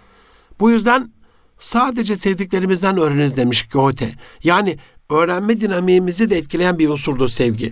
Bu 0.60 0.70
yüzden 0.70 1.12
sadece 1.58 2.16
sevdiklerimizden 2.16 2.98
öğreniriz 2.98 3.36
demiş 3.36 3.68
Goethe. 3.68 4.12
Yani 4.44 4.78
öğrenme 5.10 5.60
dinamiğimizi 5.60 6.30
de 6.30 6.36
etkileyen 6.36 6.78
bir 6.78 6.88
unsurdur 6.88 7.28
sevgi. 7.28 7.70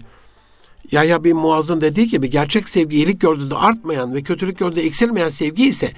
Yahya 0.91 1.25
bin 1.25 1.37
Muaz'ın 1.37 1.81
dediği 1.81 2.09
gibi 2.09 2.31
gerçek 2.31 2.69
sevgi 2.69 2.97
iyilik 2.97 3.21
gördüğünde 3.21 3.55
artmayan 3.55 4.15
ve 4.15 4.23
kötülük 4.23 4.59
gördüğünde 4.59 4.87
eksilmeyen 4.87 5.29
sevgi 5.29 5.69
ise 5.69 5.93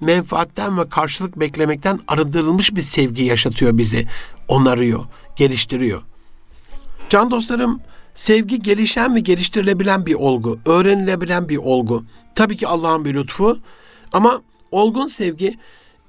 menfaatten 0.00 0.78
ve 0.78 0.88
karşılık 0.88 1.40
beklemekten 1.40 2.00
arındırılmış 2.08 2.74
bir 2.74 2.82
sevgi 2.82 3.22
yaşatıyor 3.22 3.78
bizi. 3.78 4.06
Onarıyor, 4.48 5.04
geliştiriyor. 5.36 6.02
Can 7.08 7.30
dostlarım, 7.30 7.80
sevgi 8.14 8.62
gelişen 8.62 9.14
ve 9.14 9.20
geliştirilebilen 9.20 10.06
bir 10.06 10.14
olgu, 10.14 10.58
öğrenilebilen 10.66 11.48
bir 11.48 11.56
olgu. 11.56 12.04
Tabii 12.34 12.56
ki 12.56 12.66
Allah'ın 12.66 13.04
bir 13.04 13.14
lütfu 13.14 13.58
ama 14.12 14.42
olgun 14.70 15.06
sevgi 15.06 15.58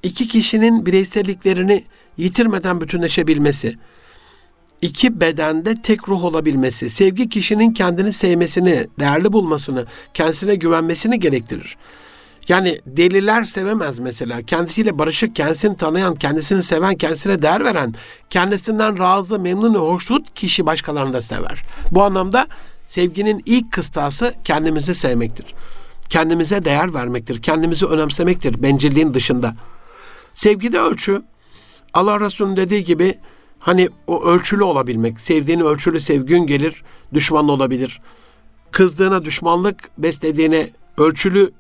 iki 0.04 0.28
kişinin 0.28 0.86
bireyselliklerini 0.86 1.84
yitirmeden 2.18 2.82
bütünleşebilmesi, 2.82 3.78
iki 4.82 5.22
bedende 5.22 5.76
tek 5.76 6.10
ruh 6.10 6.24
olabilmesi, 6.24 6.90
sevgi 6.90 7.30
kişinin 7.30 7.74
kendini 7.74 8.14
sevmesini, 8.14 8.88
değerli 9.00 9.34
bulmasını, 9.34 9.86
kendisine 10.14 10.56
güvenmesini 10.56 11.20
gerektirir. 11.20 11.78
Yani 12.48 12.80
deliler 12.86 13.44
sevemez 13.44 14.00
mesela. 14.00 14.42
Kendisiyle 14.42 15.00
barışık, 15.00 15.36
kendisini 15.36 15.78
tanıyan, 15.78 16.16
kendisini 16.16 16.64
seven, 16.64 16.96
kendisine 16.96 17.42
değer 17.42 17.66
veren, 17.66 17.94
kendisinden 18.30 19.00
razı, 19.00 19.40
memnun 19.40 19.74
ve 19.74 19.78
hoşnut 19.78 20.34
kişi 20.34 20.66
başkalarını 20.66 21.14
da 21.14 21.22
sever. 21.22 21.64
Bu 21.92 22.04
anlamda 22.04 22.48
sevginin 22.88 23.44
ilk 23.46 23.72
kıstası 23.72 24.34
kendimizi 24.44 24.96
sevmektir. 24.96 25.46
Kendimize 26.10 26.66
değer 26.66 26.94
vermektir. 26.94 27.42
Kendimizi 27.42 27.86
önemsemektir 27.86 28.64
bencilliğin 28.64 29.14
dışında. 29.14 29.56
Sevgide 30.34 30.80
ölçü 30.80 31.22
Allah 31.94 32.20
Resulü'nün 32.20 32.58
dediği 32.58 32.84
gibi 32.84 33.18
Hani 33.62 33.90
o 34.08 34.24
ölçülü 34.24 34.64
olabilmek, 34.64 35.20
sevdiğini 35.20 35.64
ölçülü 35.64 36.00
sevgin 36.00 36.48
gelir, 36.48 36.84
düşman 37.14 37.50
olabilir. 37.50 38.02
Kızdığına 38.72 39.26
düşmanlık, 39.26 39.90
beslediğine 39.98 40.70
ölçülü 40.98 41.52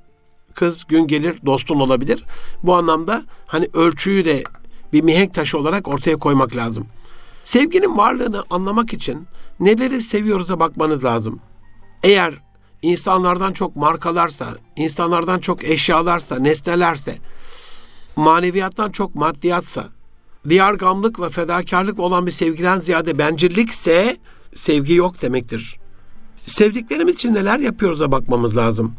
kız 0.55 0.83
gün 0.87 1.07
gelir, 1.07 1.39
dostun 1.45 1.79
olabilir. 1.79 2.25
Bu 2.63 2.75
anlamda 2.75 3.23
hani 3.47 3.67
ölçüyü 3.73 4.25
de 4.25 4.43
bir 4.93 5.01
mihenk 5.03 5.33
taşı 5.33 5.57
olarak 5.57 5.87
ortaya 5.87 6.15
koymak 6.17 6.55
lazım. 6.55 6.87
Sevginin 7.43 7.97
varlığını 7.97 8.43
anlamak 8.49 8.93
için 8.93 9.27
neleri 9.59 10.01
seviyoruz'a 10.01 10.59
bakmanız 10.59 11.05
lazım. 11.05 11.39
Eğer 12.03 12.33
insanlardan 12.81 13.53
çok 13.53 13.75
markalarsa, 13.75 14.47
insanlardan 14.75 15.39
çok 15.39 15.63
eşyalarsa, 15.63 16.39
nesnelerse, 16.39 17.17
maneviyattan 18.15 18.91
çok 18.91 19.15
maddiyatsa, 19.15 19.89
diyargamlıkla, 20.49 21.29
fedakarlıkla 21.29 22.03
olan 22.03 22.25
bir 22.25 22.31
sevgiden 22.31 22.79
ziyade 22.79 23.17
bencillikse 23.17 24.17
sevgi 24.55 24.93
yok 24.93 25.21
demektir. 25.21 25.79
Sevdiklerimiz 26.37 27.15
için 27.15 27.33
neler 27.33 27.59
yapıyoruz'a 27.59 28.11
bakmamız 28.11 28.57
lazım. 28.57 28.95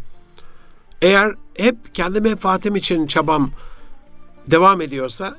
Eğer 1.03 1.35
hep 1.57 1.95
kendi 1.95 2.21
menfaatim 2.21 2.77
için 2.77 3.07
çabam 3.07 3.51
devam 4.47 4.81
ediyorsa 4.81 5.37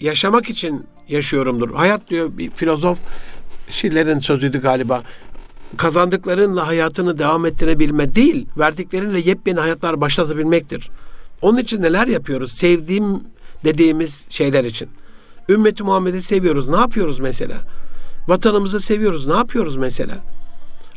yaşamak 0.00 0.50
için 0.50 0.86
yaşıyorumdur. 1.08 1.74
Hayat 1.74 2.10
diyor 2.10 2.38
bir 2.38 2.50
filozof 2.50 2.98
Schiller'in 3.70 4.18
sözüydü 4.18 4.60
galiba. 4.60 5.02
Kazandıklarınla 5.76 6.66
hayatını 6.66 7.18
devam 7.18 7.46
ettirebilme 7.46 8.14
değil, 8.14 8.46
verdiklerinle 8.58 9.20
yepyeni 9.20 9.60
hayatlar 9.60 10.00
başlatabilmektir. 10.00 10.90
Onun 11.42 11.58
için 11.58 11.82
neler 11.82 12.06
yapıyoruz? 12.06 12.52
Sevdiğim 12.52 13.20
dediğimiz 13.64 14.26
şeyler 14.28 14.64
için. 14.64 14.88
Ümmeti 15.48 15.82
Muhammed'i 15.82 16.22
seviyoruz. 16.22 16.68
Ne 16.68 16.76
yapıyoruz 16.76 17.20
mesela? 17.20 17.56
Vatanımızı 18.28 18.80
seviyoruz. 18.80 19.26
Ne 19.26 19.34
yapıyoruz 19.34 19.76
mesela? 19.76 20.14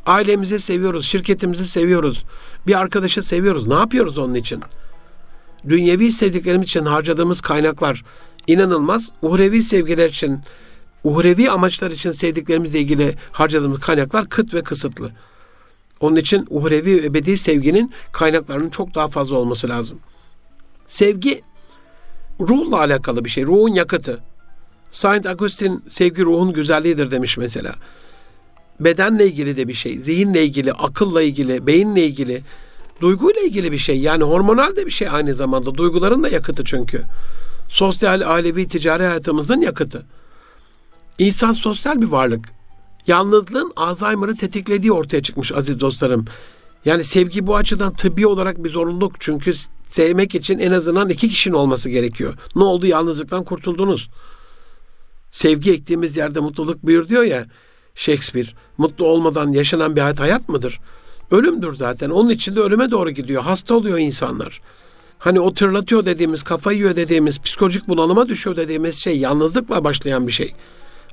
Ailemizi 0.05 0.59
seviyoruz, 0.59 1.05
şirketimizi 1.05 1.67
seviyoruz. 1.67 2.23
Bir 2.67 2.79
arkadaşı 2.79 3.23
seviyoruz. 3.23 3.67
Ne 3.67 3.73
yapıyoruz 3.73 4.17
onun 4.17 4.33
için? 4.33 4.61
Dünyevi 5.69 6.11
sevdiklerimiz 6.11 6.67
için 6.67 6.85
harcadığımız 6.85 7.41
kaynaklar 7.41 8.03
inanılmaz. 8.47 9.09
Uhrevi 9.21 9.63
sevgiler 9.63 10.09
için, 10.09 10.39
uhrevi 11.03 11.49
amaçlar 11.49 11.91
için 11.91 12.11
sevdiklerimizle 12.11 12.79
ilgili 12.79 13.15
harcadığımız 13.31 13.79
kaynaklar 13.79 14.29
kıt 14.29 14.53
ve 14.53 14.63
kısıtlı. 14.63 15.11
Onun 15.99 16.15
için 16.15 16.47
uhrevi 16.49 17.01
ve 17.01 17.05
ebedi 17.05 17.37
sevginin 17.37 17.91
kaynaklarının 18.11 18.69
çok 18.69 18.95
daha 18.95 19.07
fazla 19.07 19.35
olması 19.35 19.69
lazım. 19.69 19.99
Sevgi 20.87 21.41
ruhla 22.39 22.77
alakalı 22.77 23.25
bir 23.25 23.29
şey. 23.29 23.43
Ruhun 23.43 23.73
yakıtı. 23.73 24.23
Saint 24.91 25.25
Augustine 25.25 25.77
sevgi 25.89 26.23
ruhun 26.23 26.53
güzelliğidir 26.53 27.11
demiş 27.11 27.37
mesela. 27.37 27.75
Bedenle 28.79 29.27
ilgili 29.27 29.57
de 29.57 29.67
bir 29.67 29.73
şey, 29.73 29.97
zihinle 29.97 30.43
ilgili, 30.43 30.73
akılla 30.73 31.21
ilgili, 31.21 31.67
beyinle 31.67 32.05
ilgili, 32.05 32.41
duyguyla 33.01 33.41
ilgili 33.41 33.71
bir 33.71 33.77
şey. 33.77 33.99
Yani 33.99 34.23
hormonal 34.23 34.75
de 34.75 34.85
bir 34.85 34.91
şey 34.91 35.09
aynı 35.09 35.35
zamanda. 35.35 35.75
Duyguların 35.75 36.23
da 36.23 36.29
yakıtı 36.29 36.63
çünkü. 36.63 37.01
Sosyal, 37.69 38.21
ailevi, 38.33 38.67
ticari 38.67 39.03
hayatımızın 39.03 39.61
yakıtı. 39.61 40.05
İnsan 41.19 41.53
sosyal 41.53 42.01
bir 42.01 42.07
varlık. 42.07 42.49
Yalnızlığın 43.07 43.73
Alzheimer'ı 43.75 44.35
tetiklediği 44.35 44.91
ortaya 44.91 45.23
çıkmış 45.23 45.51
aziz 45.51 45.79
dostlarım. 45.79 46.25
Yani 46.85 47.03
sevgi 47.03 47.47
bu 47.47 47.55
açıdan 47.55 47.93
tıbbi 47.93 48.27
olarak 48.27 48.63
bir 48.63 48.69
zorunluluk. 48.69 49.13
Çünkü 49.19 49.53
sevmek 49.89 50.35
için 50.35 50.59
en 50.59 50.71
azından 50.71 51.09
iki 51.09 51.29
kişinin 51.29 51.55
olması 51.55 51.89
gerekiyor. 51.89 52.33
Ne 52.55 52.63
oldu? 52.63 52.85
Yalnızlıktan 52.85 53.43
kurtuldunuz. 53.43 54.09
Sevgi 55.31 55.71
ektiğimiz 55.71 56.17
yerde 56.17 56.39
mutluluk 56.39 56.83
buyur 56.83 57.09
diyor 57.09 57.23
ya 57.23 57.45
Shakespeare. 57.95 58.47
Mutlu 58.77 59.05
olmadan 59.05 59.51
yaşanan 59.51 59.95
bir 59.95 60.01
hayat 60.01 60.49
mıdır? 60.49 60.79
Ölümdür 61.31 61.75
zaten. 61.75 62.09
Onun 62.09 62.29
için 62.29 62.55
de 62.55 62.59
ölüme 62.59 62.91
doğru 62.91 63.09
gidiyor. 63.09 63.43
Hasta 63.43 63.75
oluyor 63.75 63.97
insanlar. 63.97 64.61
Hani 65.19 65.39
o 65.39 65.53
tırlatıyor 65.53 66.05
dediğimiz, 66.05 66.43
kafayı 66.43 66.77
yiyor 66.77 66.95
dediğimiz, 66.95 67.41
psikolojik 67.41 67.87
bunalıma 67.87 68.29
düşüyor 68.29 68.57
dediğimiz 68.57 68.95
şey 68.95 69.17
yalnızlıkla 69.17 69.83
başlayan 69.83 70.27
bir 70.27 70.31
şey. 70.31 70.53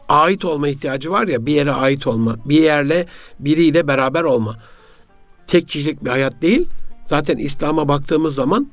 Ait 0.08 0.44
olma 0.44 0.68
ihtiyacı 0.68 1.10
var 1.10 1.28
ya, 1.28 1.46
bir 1.46 1.52
yere 1.52 1.72
ait 1.72 2.06
olma, 2.06 2.36
bir 2.44 2.62
yerle, 2.62 3.06
biriyle 3.38 3.88
beraber 3.88 4.22
olma. 4.22 4.56
Tek 5.46 5.68
kişilik 5.68 6.04
bir 6.04 6.10
hayat 6.10 6.42
değil. 6.42 6.68
Zaten 7.06 7.36
İslam'a 7.36 7.88
baktığımız 7.88 8.34
zaman 8.34 8.70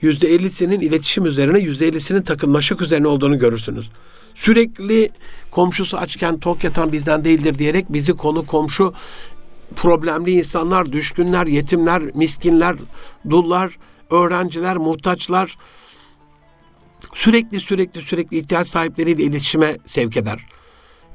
yüzde 0.00 0.28
ellisinin 0.28 0.80
iletişim 0.80 1.26
üzerine, 1.26 1.60
yüzde 1.60 1.88
ellisinin 1.88 2.22
takılmaşık 2.22 2.82
üzerine 2.82 3.06
olduğunu 3.06 3.38
görürsünüz. 3.38 3.90
Sürekli 4.34 5.10
komşusu 5.50 5.96
açken 5.96 6.40
tok 6.40 6.64
yatan 6.64 6.92
bizden 6.92 7.24
değildir 7.24 7.58
diyerek 7.58 7.86
bizi 7.88 8.12
konu 8.12 8.46
komşu 8.46 8.94
problemli 9.76 10.30
insanlar, 10.30 10.92
düşkünler, 10.92 11.46
yetimler, 11.46 12.02
miskinler, 12.14 12.76
dullar, 13.30 13.78
öğrenciler, 14.10 14.76
muhtaçlar 14.76 15.56
sürekli 17.14 17.60
sürekli 17.60 18.02
sürekli 18.02 18.38
ihtiyaç 18.38 18.68
sahipleriyle 18.68 19.22
iletişime 19.22 19.76
sevk 19.86 20.16
eder. 20.16 20.46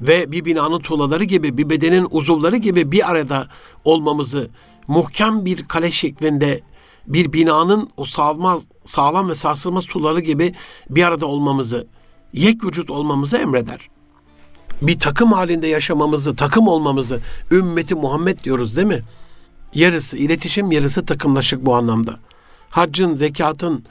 Ve 0.01 0.32
bir 0.32 0.45
binanın 0.45 0.80
tuğlaları 0.80 1.24
gibi, 1.24 1.57
bir 1.57 1.70
bedenin 1.70 2.07
uzuvları 2.11 2.57
gibi 2.57 2.91
bir 2.91 3.11
arada 3.11 3.47
olmamızı 3.84 4.49
muhkem 4.88 5.45
bir 5.45 5.67
kale 5.67 5.91
şeklinde 5.91 6.61
bir 7.07 7.34
binanın 7.34 7.89
o 7.97 8.05
sağlam, 8.05 8.61
sağlam 8.86 9.30
ve 9.30 9.36
sarsılmaz 9.36 9.86
tuğlaları 9.86 10.22
gibi 10.22 10.53
bir 10.89 11.03
arada 11.03 11.26
olmamızı, 11.26 11.88
yek 12.34 12.63
vücut 12.63 12.89
olmamızı 12.89 13.38
emreder. 13.38 13.89
Bir 14.82 14.99
takım 14.99 15.32
halinde 15.32 15.67
yaşamamızı, 15.67 16.36
takım 16.36 16.67
olmamızı 16.67 17.19
ümmeti 17.51 17.95
Muhammed 17.95 18.39
diyoruz 18.39 18.75
değil 18.75 18.88
mi? 18.88 19.01
Yarısı 19.73 20.17
iletişim, 20.17 20.71
yarısı 20.71 21.05
takımlaşık 21.05 21.65
bu 21.65 21.75
anlamda. 21.75 22.19
Haccın, 22.69 23.15
zekatın, 23.15 23.84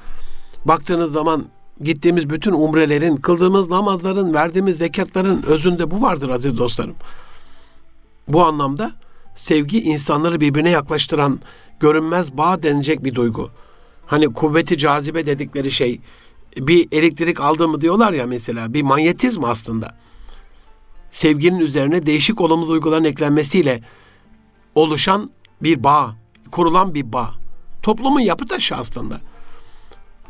baktığınız 0.64 1.12
zaman 1.12 1.46
gittiğimiz 1.80 2.30
bütün 2.30 2.52
umrelerin, 2.52 3.16
kıldığımız 3.16 3.70
namazların, 3.70 4.34
verdiğimiz 4.34 4.78
zekatların 4.78 5.42
özünde 5.42 5.90
bu 5.90 6.02
vardır 6.02 6.28
aziz 6.28 6.58
dostlarım. 6.58 6.94
Bu 8.28 8.44
anlamda 8.44 8.92
sevgi 9.36 9.82
insanları 9.82 10.40
birbirine 10.40 10.70
yaklaştıran 10.70 11.40
görünmez 11.80 12.36
bağ 12.36 12.62
denilecek 12.62 13.04
bir 13.04 13.14
duygu. 13.14 13.50
Hani 14.06 14.32
kuvveti 14.32 14.78
cazibe 14.78 15.26
dedikleri 15.26 15.70
şey 15.70 16.00
bir 16.60 16.88
elektrik 16.92 17.40
aldı 17.40 17.68
mı 17.68 17.80
diyorlar 17.80 18.12
ya 18.12 18.26
mesela 18.26 18.74
bir 18.74 18.82
manyetizm 18.82 19.44
aslında. 19.44 19.96
Sevginin 21.10 21.58
üzerine 21.58 22.06
değişik 22.06 22.40
olumlu 22.40 22.68
duyguların 22.68 23.04
eklenmesiyle 23.04 23.82
oluşan 24.74 25.28
bir 25.62 25.84
bağ, 25.84 26.16
kurulan 26.50 26.94
bir 26.94 27.12
bağ. 27.12 27.30
Toplumun 27.82 28.20
yapı 28.20 28.46
taşı 28.46 28.76
aslında. 28.76 29.20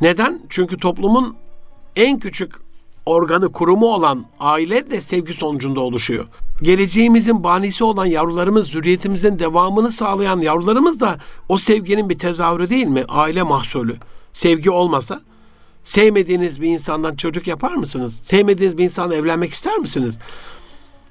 Neden? 0.01 0.41
Çünkü 0.49 0.77
toplumun 0.77 1.35
en 1.95 2.19
küçük 2.19 2.55
organı, 3.05 3.51
kurumu 3.51 3.85
olan 3.85 4.25
aile 4.39 4.91
de 4.91 5.01
sevgi 5.01 5.33
sonucunda 5.33 5.79
oluşuyor. 5.79 6.25
Geleceğimizin 6.61 7.43
banisi 7.43 7.83
olan 7.83 8.05
yavrularımız, 8.05 8.67
zürriyetimizin 8.67 9.39
devamını 9.39 9.91
sağlayan 9.91 10.39
yavrularımız 10.41 10.99
da 10.99 11.17
o 11.49 11.57
sevginin 11.57 12.09
bir 12.09 12.19
tezahürü 12.19 12.69
değil 12.69 12.87
mi? 12.87 13.03
Aile 13.07 13.43
mahsulü. 13.43 13.95
Sevgi 14.33 14.71
olmasa 14.71 15.21
sevmediğiniz 15.89 16.61
bir 16.61 16.67
insandan 16.67 17.15
çocuk 17.15 17.47
yapar 17.47 17.75
mısınız? 17.75 18.19
Sevmediğiniz 18.23 18.77
bir 18.77 18.83
insanla 18.83 19.15
evlenmek 19.15 19.53
ister 19.53 19.77
misiniz? 19.77 20.17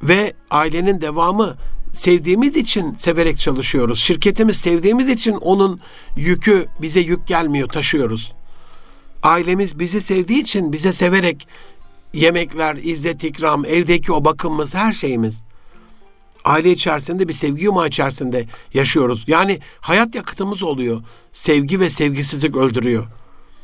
Ve 0.02 0.32
ailenin 0.50 1.00
devamı 1.00 1.56
sevdiğimiz 1.92 2.56
için 2.56 2.94
severek 2.94 3.38
çalışıyoruz. 3.38 4.00
Şirketimiz 4.00 4.56
sevdiğimiz 4.56 5.08
için 5.08 5.32
onun 5.32 5.80
yükü 6.16 6.66
bize 6.82 7.00
yük 7.00 7.26
gelmiyor, 7.26 7.68
taşıyoruz. 7.68 8.32
Ailemiz 9.22 9.78
bizi 9.78 10.00
sevdiği 10.00 10.40
için 10.40 10.72
bize 10.72 10.92
severek 10.92 11.48
yemekler, 12.14 12.76
izzet, 12.76 13.24
ikram, 13.24 13.64
evdeki 13.64 14.12
o 14.12 14.24
bakımımız, 14.24 14.74
her 14.74 14.92
şeyimiz. 14.92 15.42
Aile 16.44 16.72
içerisinde 16.72 17.28
bir 17.28 17.32
sevgi 17.32 17.64
yumağı 17.64 17.88
içerisinde 17.88 18.46
yaşıyoruz. 18.74 19.24
Yani 19.26 19.58
hayat 19.80 20.14
yakıtımız 20.14 20.62
oluyor. 20.62 21.02
Sevgi 21.32 21.80
ve 21.80 21.90
sevgisizlik 21.90 22.56
öldürüyor. 22.56 23.06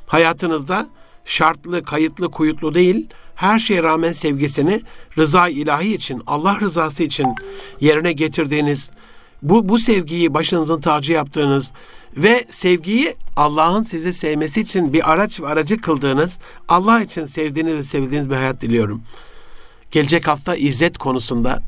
Hayatınızda 0.07 0.89
şartlı, 1.25 1.83
kayıtlı, 1.83 2.31
kuyutlu 2.31 2.75
değil, 2.75 3.09
her 3.35 3.59
şeye 3.59 3.83
rağmen 3.83 4.13
sevgisini 4.13 4.81
rıza 5.19 5.49
ilahi 5.49 5.95
için, 5.95 6.23
Allah 6.27 6.61
rızası 6.61 7.03
için 7.03 7.27
yerine 7.81 8.13
getirdiğiniz, 8.13 8.91
bu, 9.43 9.69
bu 9.69 9.79
sevgiyi 9.79 10.35
başınızın 10.35 10.81
tacı 10.81 11.13
yaptığınız 11.13 11.73
ve 12.17 12.45
sevgiyi 12.51 13.17
Allah'ın 13.37 13.83
sizi 13.83 14.13
sevmesi 14.13 14.61
için 14.61 14.93
bir 14.93 15.13
araç 15.13 15.41
ve 15.41 15.47
aracı 15.47 15.81
kıldığınız, 15.81 16.39
Allah 16.69 17.03
için 17.03 17.27
sevdiğiniz 17.27 17.75
ve 17.75 17.83
sevdiğiniz 17.83 18.31
bir 18.31 18.37
hayat 18.37 18.61
diliyorum. 18.61 19.03
Gelecek 19.91 20.29
hafta 20.29 20.57
izzet 20.57 20.99
konusunda 20.99 21.63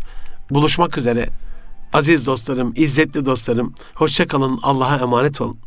buluşmak 0.50 0.98
üzere. 0.98 1.28
Aziz 1.92 2.26
dostlarım, 2.26 2.72
izzetli 2.76 3.26
dostlarım, 3.26 3.74
hoşçakalın, 3.94 4.58
Allah'a 4.62 4.96
emanet 4.96 5.40
olun. 5.40 5.58